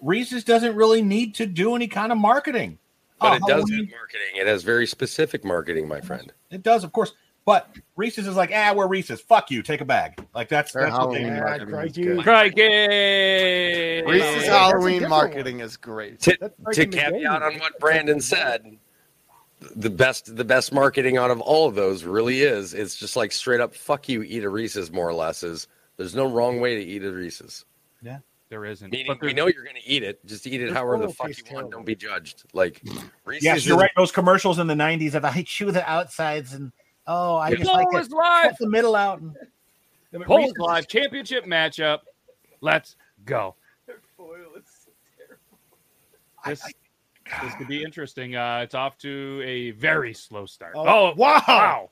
[0.00, 2.78] Reese's doesn't really need to do any kind of marketing.
[3.18, 4.36] But Oh, it does have marketing.
[4.36, 6.32] It has very specific marketing, my friend.
[6.50, 7.12] It does, of course.
[7.44, 9.20] But Reese's is like, ah, we're Reese's.
[9.20, 9.62] Fuck you.
[9.62, 10.24] Take a bag.
[10.34, 11.40] Like that's Their that's what they Halloween do.
[11.40, 12.22] Ah, marketing is crikey.
[12.22, 14.02] Crikey!
[14.06, 16.20] Reese's that's a Halloween different marketing is great.
[16.20, 18.78] To, to breaking the caveat on what Brandon said,
[19.76, 23.32] the best the best marketing out of all of those really is it's just like
[23.32, 25.42] straight up fuck you, eat a Reese's more or less.
[25.42, 25.66] Is
[25.96, 27.64] there's no wrong way to eat a Reese's.
[28.02, 28.18] Yeah.
[28.50, 28.90] There isn't.
[28.92, 30.24] Meaning But we know you're gonna eat it.
[30.26, 31.70] Just eat it however the fuck you tastes want.
[31.70, 32.44] Don't be judged.
[32.52, 32.82] Like
[33.24, 33.90] Reese's Yes, you're is- right.
[33.96, 36.70] Those commercials in the '90s of I chew the outsides and
[37.06, 38.42] oh, I just like Poll to live.
[38.50, 39.20] cut the middle out.
[39.20, 39.34] And,
[40.24, 40.86] Poll is live.
[40.88, 42.00] Championship matchup.
[42.60, 43.54] Let's go.
[46.44, 46.64] This,
[47.42, 48.34] this could be interesting.
[48.34, 50.72] Uh, it's off to a very slow start.
[50.76, 51.42] Oh, Oh, wow.
[51.46, 51.90] wow.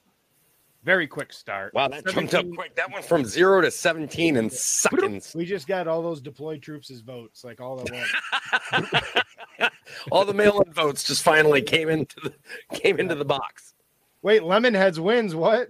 [0.83, 1.75] Very quick start.
[1.75, 2.75] wow, that jumped up quick.
[2.75, 5.35] That went from zero to seventeen in seconds.
[5.37, 9.05] We just got all those deployed troops as votes, like all at once.
[10.11, 12.33] All the mail-in votes just finally came into the
[12.75, 13.70] came into the box.
[14.23, 15.35] Wait, Lemonheads wins.
[15.35, 15.69] What?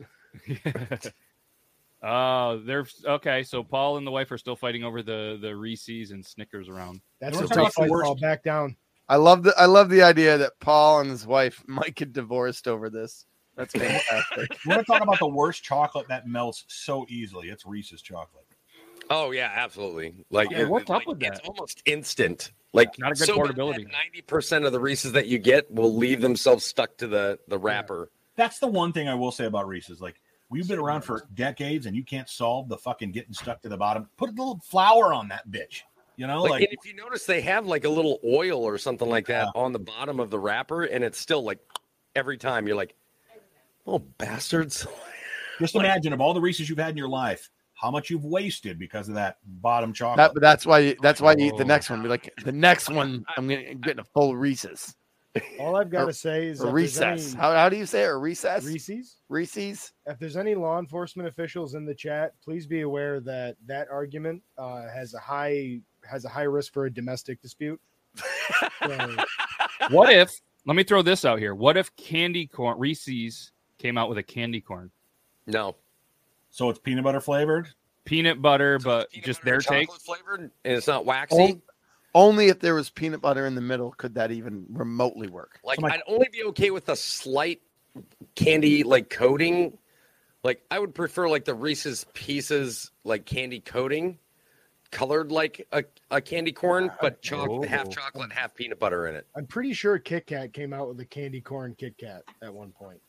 [2.03, 3.43] Uh, they're okay.
[3.43, 7.01] So Paul and the wife are still fighting over the the Reese's and Snickers around.
[7.21, 7.91] That's a tough about the fight.
[7.91, 8.15] worst- Paul.
[8.17, 8.77] Back down.
[9.09, 12.69] I love the I love the idea that Paul and his wife might get divorced
[12.69, 13.27] over this.
[13.57, 14.49] That's fantastic.
[14.67, 17.49] we're gonna talk about the worst chocolate that melts so easily.
[17.49, 18.45] It's Reese's chocolate.
[19.11, 20.15] Oh yeah, absolutely.
[20.31, 21.49] Like, Yeah, what's up like, with It's that?
[21.49, 22.53] almost instant.
[22.73, 23.83] Like Not a good so portability.
[23.85, 27.59] Ninety percent of the Reese's that you get will leave themselves stuck to the the
[27.59, 28.09] wrapper.
[28.37, 30.01] That's the one thing I will say about Reese's.
[30.01, 30.21] Like
[30.51, 33.77] we've been around for decades, and you can't solve the fucking getting stuck to the
[33.77, 34.09] bottom.
[34.17, 35.83] Put a little flour on that bitch.
[36.17, 39.09] You know, Like, like, if you notice, they have like a little oil or something
[39.09, 41.59] like that on the bottom of the wrapper, and it's still like
[42.15, 42.95] every time you're like,
[43.87, 44.87] "Oh bastards!"
[45.59, 48.79] just imagine of all the Reese's you've had in your life, how much you've wasted
[48.79, 50.19] because of that bottom chocolate.
[50.19, 51.67] That, but that's why you, that's why you eat the Oh.
[51.67, 52.03] next one.
[52.03, 53.25] Be like the next one.
[53.39, 54.95] I'm gonna I'm getting a full Reese's
[55.61, 56.83] All I've got to say is or that if there's
[57.17, 57.33] recess.
[57.35, 58.07] any- How, how do you say it?
[58.07, 58.65] Or recess?
[58.65, 59.17] Reese's.
[59.29, 59.93] Reese's.
[60.07, 64.43] If there's any law enforcement officials in the chat, please be aware that that argument
[64.59, 67.81] uh, has a high has a high risk for a domestic dispute.
[68.83, 69.17] So,
[69.91, 70.31] What if?
[70.67, 71.55] Let me throw this out here.
[71.55, 74.91] What if candy corn Reese's came out with a candy corn?
[75.47, 75.77] No,
[76.51, 77.69] So it's peanut butter flavored.
[78.05, 79.93] Peanut butter, but Peanut just butter their and take.
[80.01, 81.61] flavored, and it's not waxy.
[82.15, 85.61] On- only if there was peanut butter in the middle could that even remotely work.
[85.65, 87.61] Like So my- I'd only be okay with a slight
[88.35, 89.77] candy like coating.
[90.43, 94.19] Like I would prefer like the Reese's Pieces like candy coating,
[94.91, 97.91] colored like a, a candy corn, ah, but chocolate half Oh.
[97.91, 99.27] chocolate, half peanut butter in it.
[99.37, 102.73] I'm pretty sure Kit Kat came out with a candy corn Kit Kat at one
[102.73, 103.01] point.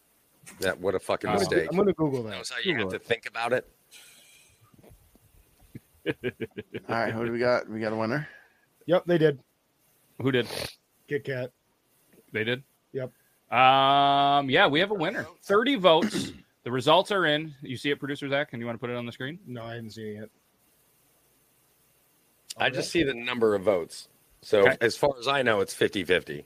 [0.59, 1.29] That what a fucking.
[1.29, 1.69] I'm gonna, mistake.
[1.71, 2.31] I'm gonna Google that.
[2.31, 3.67] Knows how you Google have to think about it.
[6.89, 7.69] All right, who do we got?
[7.69, 8.27] We got a winner.
[8.85, 9.39] Yep, they did.
[10.21, 10.47] Who did?
[11.07, 11.51] Kit Kat.
[12.31, 12.63] They did.
[12.93, 13.11] Yep.
[13.51, 14.49] Um.
[14.49, 15.25] Yeah, we have a winner.
[15.43, 16.31] Thirty votes.
[16.63, 17.53] The results are in.
[17.61, 19.39] You see it, producer Zac, and you want to put it on the screen?
[19.47, 20.29] No, I haven't seen it yet.
[22.57, 24.07] I just see the number of votes.
[24.41, 24.77] So Okay.
[24.81, 26.43] as far as I know, it's 50-50.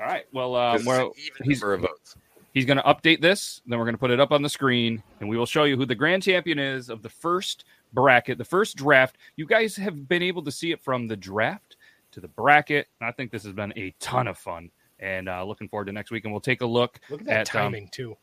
[0.00, 0.24] All right.
[0.32, 2.16] Well, 'Cause um, well, even he's number of votes.
[2.54, 3.60] he's going to update this.
[3.66, 5.76] Then we're going to put it up on the screen, and we will show you
[5.76, 9.16] who the grand champion is of the first bracket, the first draft.
[9.36, 11.76] You guys have been able to see it from the draft
[12.12, 12.88] to the bracket.
[13.00, 15.92] And I think this has been a ton of fun, and uh, looking forward to
[15.92, 16.24] next week.
[16.24, 17.00] And we'll take a look.
[17.10, 18.16] Look at that At, um, timing too.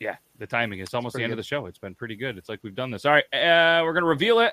[0.00, 0.80] Yeah, the timing.
[0.80, 1.66] It's almost the end of the show.
[1.66, 2.36] It's been pretty good.
[2.36, 3.04] It's like we've done this.
[3.04, 4.52] All right, uh, we're going to reveal it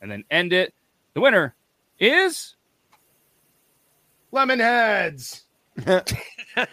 [0.00, 0.74] and then end it.
[1.14, 1.54] The winner
[1.98, 2.56] is
[4.32, 5.43] Lemonheads.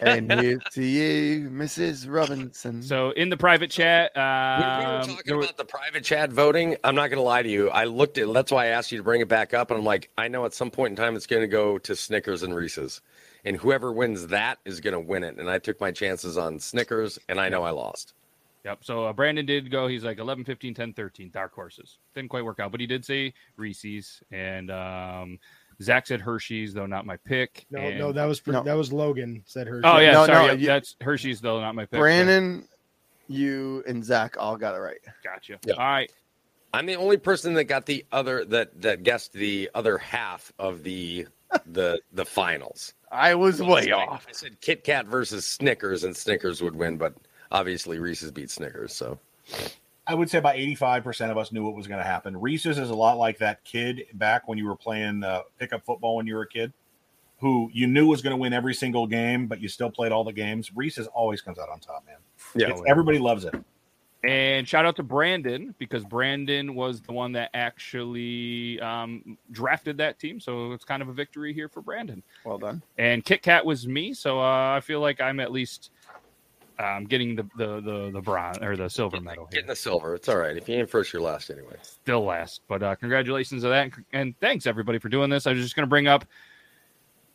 [0.00, 2.06] and here to you, Mrs.
[2.12, 2.82] Robinson.
[2.82, 4.12] so in the private chat.
[4.14, 7.18] When we were Um, talking there were- about the private chat voting, I'm not going
[7.18, 7.68] to lie to you.
[7.70, 9.84] I looked at that's why I asked you to bring it back up, and I'm
[9.84, 12.54] like, I know at some point in time it's going to go to Snickers and
[12.54, 13.00] Reese's,
[13.44, 15.36] and whoever wins that is going to win it.
[15.36, 18.14] And I took my chances on Snickers, and I know I lost.
[18.64, 18.84] Yep.
[18.84, 19.88] So uh, Brandon did go.
[19.88, 21.30] He's like 11, 15, 10, 13.
[21.34, 21.98] Dark horses.
[22.14, 24.22] Didn't quite work out, but he did say Reese's.
[24.30, 25.40] And um,
[25.82, 27.66] Zac said Hershey's, though not my pick.
[27.70, 28.62] No, and- no, that was No.
[28.62, 29.82] that was Logan said Hershey's.
[29.84, 30.12] Oh, yeah.
[30.12, 30.46] No, sorry.
[30.46, 31.98] no, yep, you- that's Hershey's, though not my pick.
[32.00, 32.66] Brandon,
[33.28, 34.98] you and Zac all got it right.
[35.24, 35.58] Gotcha.
[35.64, 35.74] Yeah.
[35.74, 36.10] All right.
[36.74, 40.82] I'm the only person that got the other that that guessed the other half of
[40.82, 41.26] the
[41.66, 42.94] the the finals.
[43.10, 44.26] I was way I- off.
[44.28, 47.14] I said Kit Kat versus Snickers, and Snickers would win, but
[47.50, 48.94] obviously Reese's beat Snickers.
[48.94, 49.18] So
[50.06, 52.36] I would say about 85% of us knew what was going to happen.
[52.40, 56.16] Reese's is a lot like that kid back when you were playing uh, pickup football
[56.16, 56.72] when you were a kid,
[57.38, 60.24] who you knew was going to win every single game, but you still played all
[60.24, 60.72] the games.
[60.74, 62.16] Reese's always comes out on top, man.
[62.56, 63.54] yeah, It's- everybody loves it.
[64.24, 70.20] And shout out to Brandon because Brandon was the one that actually um, drafted that
[70.20, 70.38] team.
[70.38, 72.22] So it's kind of a victory here for Brandon.
[72.44, 72.82] Well done.
[72.98, 74.14] And Kit Kat was me.
[74.14, 75.90] So uh, I feel like I'm at least
[76.78, 79.60] um, getting the, the, the, the bronze or the silver medal here.
[79.60, 80.14] getting the silver.
[80.14, 80.56] It's all right.
[80.56, 81.76] If you ain't first, you're last anyway.
[81.82, 82.62] still last.
[82.68, 85.46] But uh, congratulations to that, and, and thanks everybody for doing this.
[85.46, 86.24] I was just going to bring up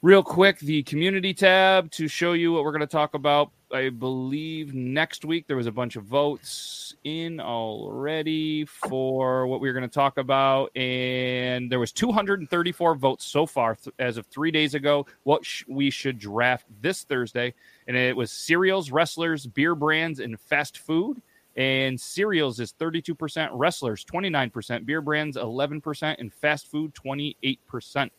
[0.01, 3.51] real quick the community tab to show you what we're going to talk about.
[3.71, 9.67] I believe next week there was a bunch of votes in already for what we
[9.67, 14.25] were going to talk about, and there was 234 votes so far th- as of
[14.27, 15.05] three days ago.
[15.23, 17.53] What sh- we should draft this Thursday,
[17.87, 21.21] and it was cereals, wrestlers, beer brands, and fast food
[21.57, 28.09] and cereals is 32%, wrestlers 29%, beer brands 11%, and fast food 28%.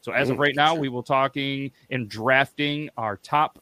[0.00, 3.58] So as of right now, we will talking and drafting our top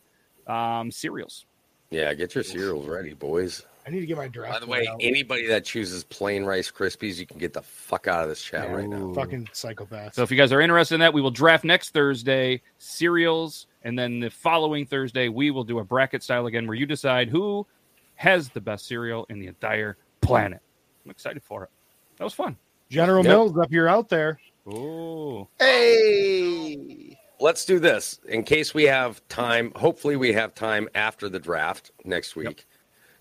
[0.47, 1.47] um, cereals.
[1.91, 3.65] Yeah, get your cereals ready, boys.
[3.87, 4.53] I need to get my draft.
[4.55, 4.99] By the way, out.
[5.01, 8.73] anybody that chooses plain Rice Krispies, you can get the fuck out of this chat
[8.73, 9.13] right now.
[9.13, 10.15] fucking psychopath.
[10.15, 13.99] So if you guys are interested in that, we will draft next Thursday cereals, and
[13.99, 17.67] then the following Thursday we will do a bracket style again, where you decide who
[18.15, 20.61] has the best cereal in the entire planet.
[21.05, 21.71] I'm excited for it.
[22.19, 22.57] That was fun.
[22.89, 23.31] General Yep.
[23.31, 24.39] Mills up here out there.
[24.67, 27.19] Oh, Hey.
[27.43, 29.73] Let's do this in case we have time.
[29.75, 32.67] Hopefully, we have time after the draft next week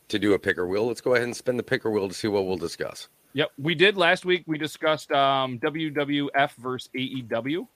[0.09, 0.85] to do a picker wheel.
[0.85, 3.09] Let's go ahead and spin the picker wheel to see what we'll discuss.
[3.33, 4.43] Yep, we did last week.
[4.45, 7.67] We discussed um, WWF versus AEW.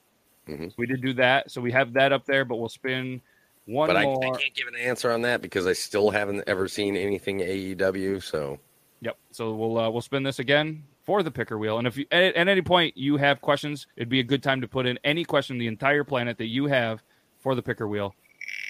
[0.46, 0.72] Mhm.
[0.76, 2.44] We did do that, so we have that up there.
[2.44, 3.20] But we'll spin
[3.64, 6.68] one but I, I can't give an answer on that because I still haven't ever
[6.68, 8.22] seen anything AEW.
[8.22, 8.60] So
[9.00, 9.18] Yep.
[9.32, 11.78] So we'll uh, we'll spin this again for the picker wheel.
[11.78, 14.60] And if you at, at any point you have questions, it'd be a good time
[14.60, 17.02] to put in any question the entire planet that you have
[17.38, 18.14] for the picker wheel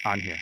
[0.05, 0.37] on here.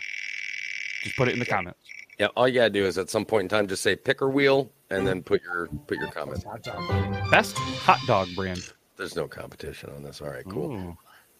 [1.02, 1.80] Just put it in the comments.
[2.20, 4.70] yeah, all you gotta do is at some point in time just say picker wheel
[4.90, 6.44] and then put your put your comment.
[7.30, 8.72] Best hot dog brand.
[8.96, 10.20] There's no competition on this.
[10.20, 10.96] All right, cool.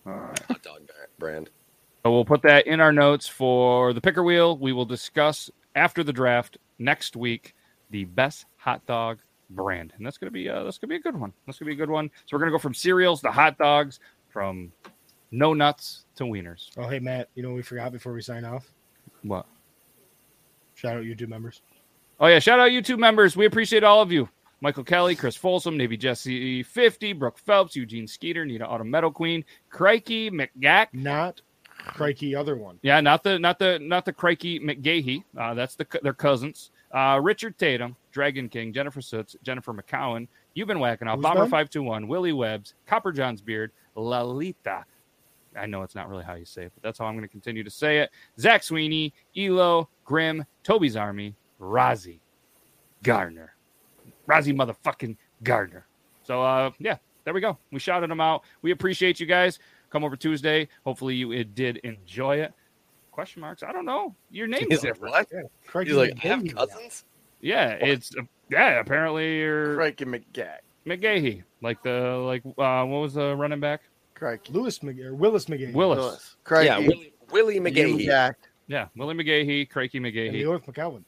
[0.06, 0.80] all right Hot dog
[1.18, 1.50] brand.
[2.04, 4.56] So we'll put that in our notes for the picker wheel.
[4.56, 7.54] We will discuss after the draft next week
[7.90, 9.18] the best hot dog
[9.50, 11.32] brand, and that's gonna be uh, that's gonna be a good one.
[11.46, 12.10] That's gonna be a good one.
[12.26, 14.72] So we're gonna go from cereals to hot dogs, from
[15.30, 16.70] no nuts to wieners.
[16.76, 18.72] Oh, hey Matt, you know what we forgot before we sign off?
[19.22, 19.46] What?
[20.74, 21.62] Shout out YouTube members.
[22.20, 23.36] Oh yeah, shout out YouTube members.
[23.36, 24.28] We appreciate all of you.
[24.60, 29.44] Michael Kelly, Chris Folsom, Navy Jesse 50, Brooke Phelps, Eugene Skeeter, Nita Autumn Metal Queen,
[29.68, 30.88] Crikey McGack.
[30.94, 31.42] Not
[31.78, 32.78] Crikey, other one.
[32.82, 35.24] Yeah, not the not the not the Crikey McGahey.
[35.38, 36.70] Uh, that's the their cousins.
[36.92, 40.28] Uh, Richard Tatum, Dragon King, Jennifer Soots, Jennifer McCowan.
[40.54, 44.84] You've been whacking off Bomber521, Willie Webbs, Copper John's beard, Lalita.
[45.56, 47.28] I know it's not really how you say it, but that's how I'm going to
[47.28, 48.10] continue to say it.
[48.38, 52.20] Zach Sweeney, Elo, Grim, Toby's Army, Rozzy,
[53.02, 53.54] Gardner,
[54.28, 55.86] Rozzy motherfucking Gardner.
[56.22, 57.58] So uh, yeah, there we go.
[57.72, 58.42] We shouted them out.
[58.62, 59.58] We appreciate you guys.
[59.90, 60.68] Come over Tuesday.
[60.84, 62.52] Hopefully you did enjoy it.
[63.16, 63.62] Question marks?
[63.62, 64.14] I don't know.
[64.30, 65.14] Your name is like, different.
[65.14, 65.30] what?
[65.66, 66.54] Crikey He's like, I have McGahey.
[66.54, 67.04] cousins?
[67.40, 68.78] Yeah, it's uh, yeah.
[68.78, 70.58] Apparently you're Crikey McGag.
[70.86, 73.80] McGahey, like the like uh, what was the running back?
[74.14, 74.52] Crikey.
[74.52, 75.72] Lewis McGahey Willis McGahee.
[75.72, 75.98] Willis.
[75.98, 76.36] Lewis.
[76.44, 76.66] Crikey.
[76.66, 78.34] Yeah, Willie, Willie You McGahee.
[78.66, 80.44] Yeah, Willie McGahey, Crakey And McGahey.
[80.44, 81.02] Lewis McCowan.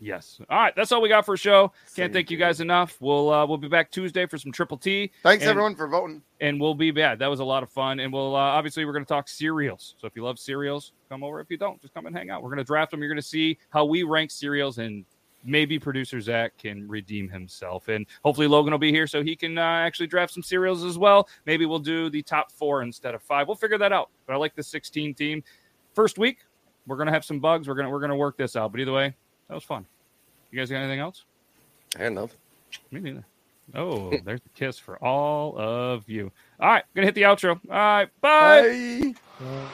[0.00, 0.40] Yes.
[0.48, 1.72] All right, that's all we got for a show.
[1.96, 2.96] Can't thank you guys enough.
[3.00, 5.10] We'll uh, we'll be back Tuesday for some triple T.
[5.24, 6.22] Thanks And- everyone for voting.
[6.40, 7.18] and we'll be back.
[7.18, 9.96] That was a lot of fun, and we'll uh, obviously we're going to talk cereals.
[10.00, 11.40] So if you love cereals, come over.
[11.40, 12.42] If you don't, just come and hang out.
[12.42, 13.00] We're going to draft them.
[13.00, 15.04] You're going to see how we rank cereals, and
[15.44, 19.58] maybe producer Zac can redeem himself, and hopefully Logan will be here so he can
[19.58, 21.28] uh, actually draft some cereals as well.
[21.44, 23.48] Maybe we'll do the top four instead of five.
[23.48, 24.10] We'll figure that out.
[24.26, 25.42] But I like the 16 team.
[25.94, 26.38] First week,
[26.86, 27.66] we're going to have some bugs.
[27.66, 28.70] We're gonna we're gonna work this out.
[28.72, 29.14] But either way,
[29.48, 29.86] that was fun.
[30.50, 31.24] You guys got anything else?
[31.98, 32.38] I had nothing.
[32.90, 33.24] Me neither.
[33.74, 36.30] Oh, there's the kiss for all of you.
[36.60, 37.60] All right, gonna hit the outro.
[37.70, 39.14] All right, bye.
[39.40, 39.68] Bye.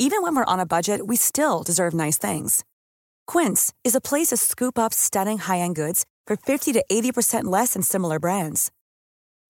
[0.00, 2.64] Even when we're on a budget, we still deserve nice things.
[3.26, 7.72] Quince is a place to scoop up stunning high-end goods for 50 to 80% less
[7.72, 8.70] than similar brands.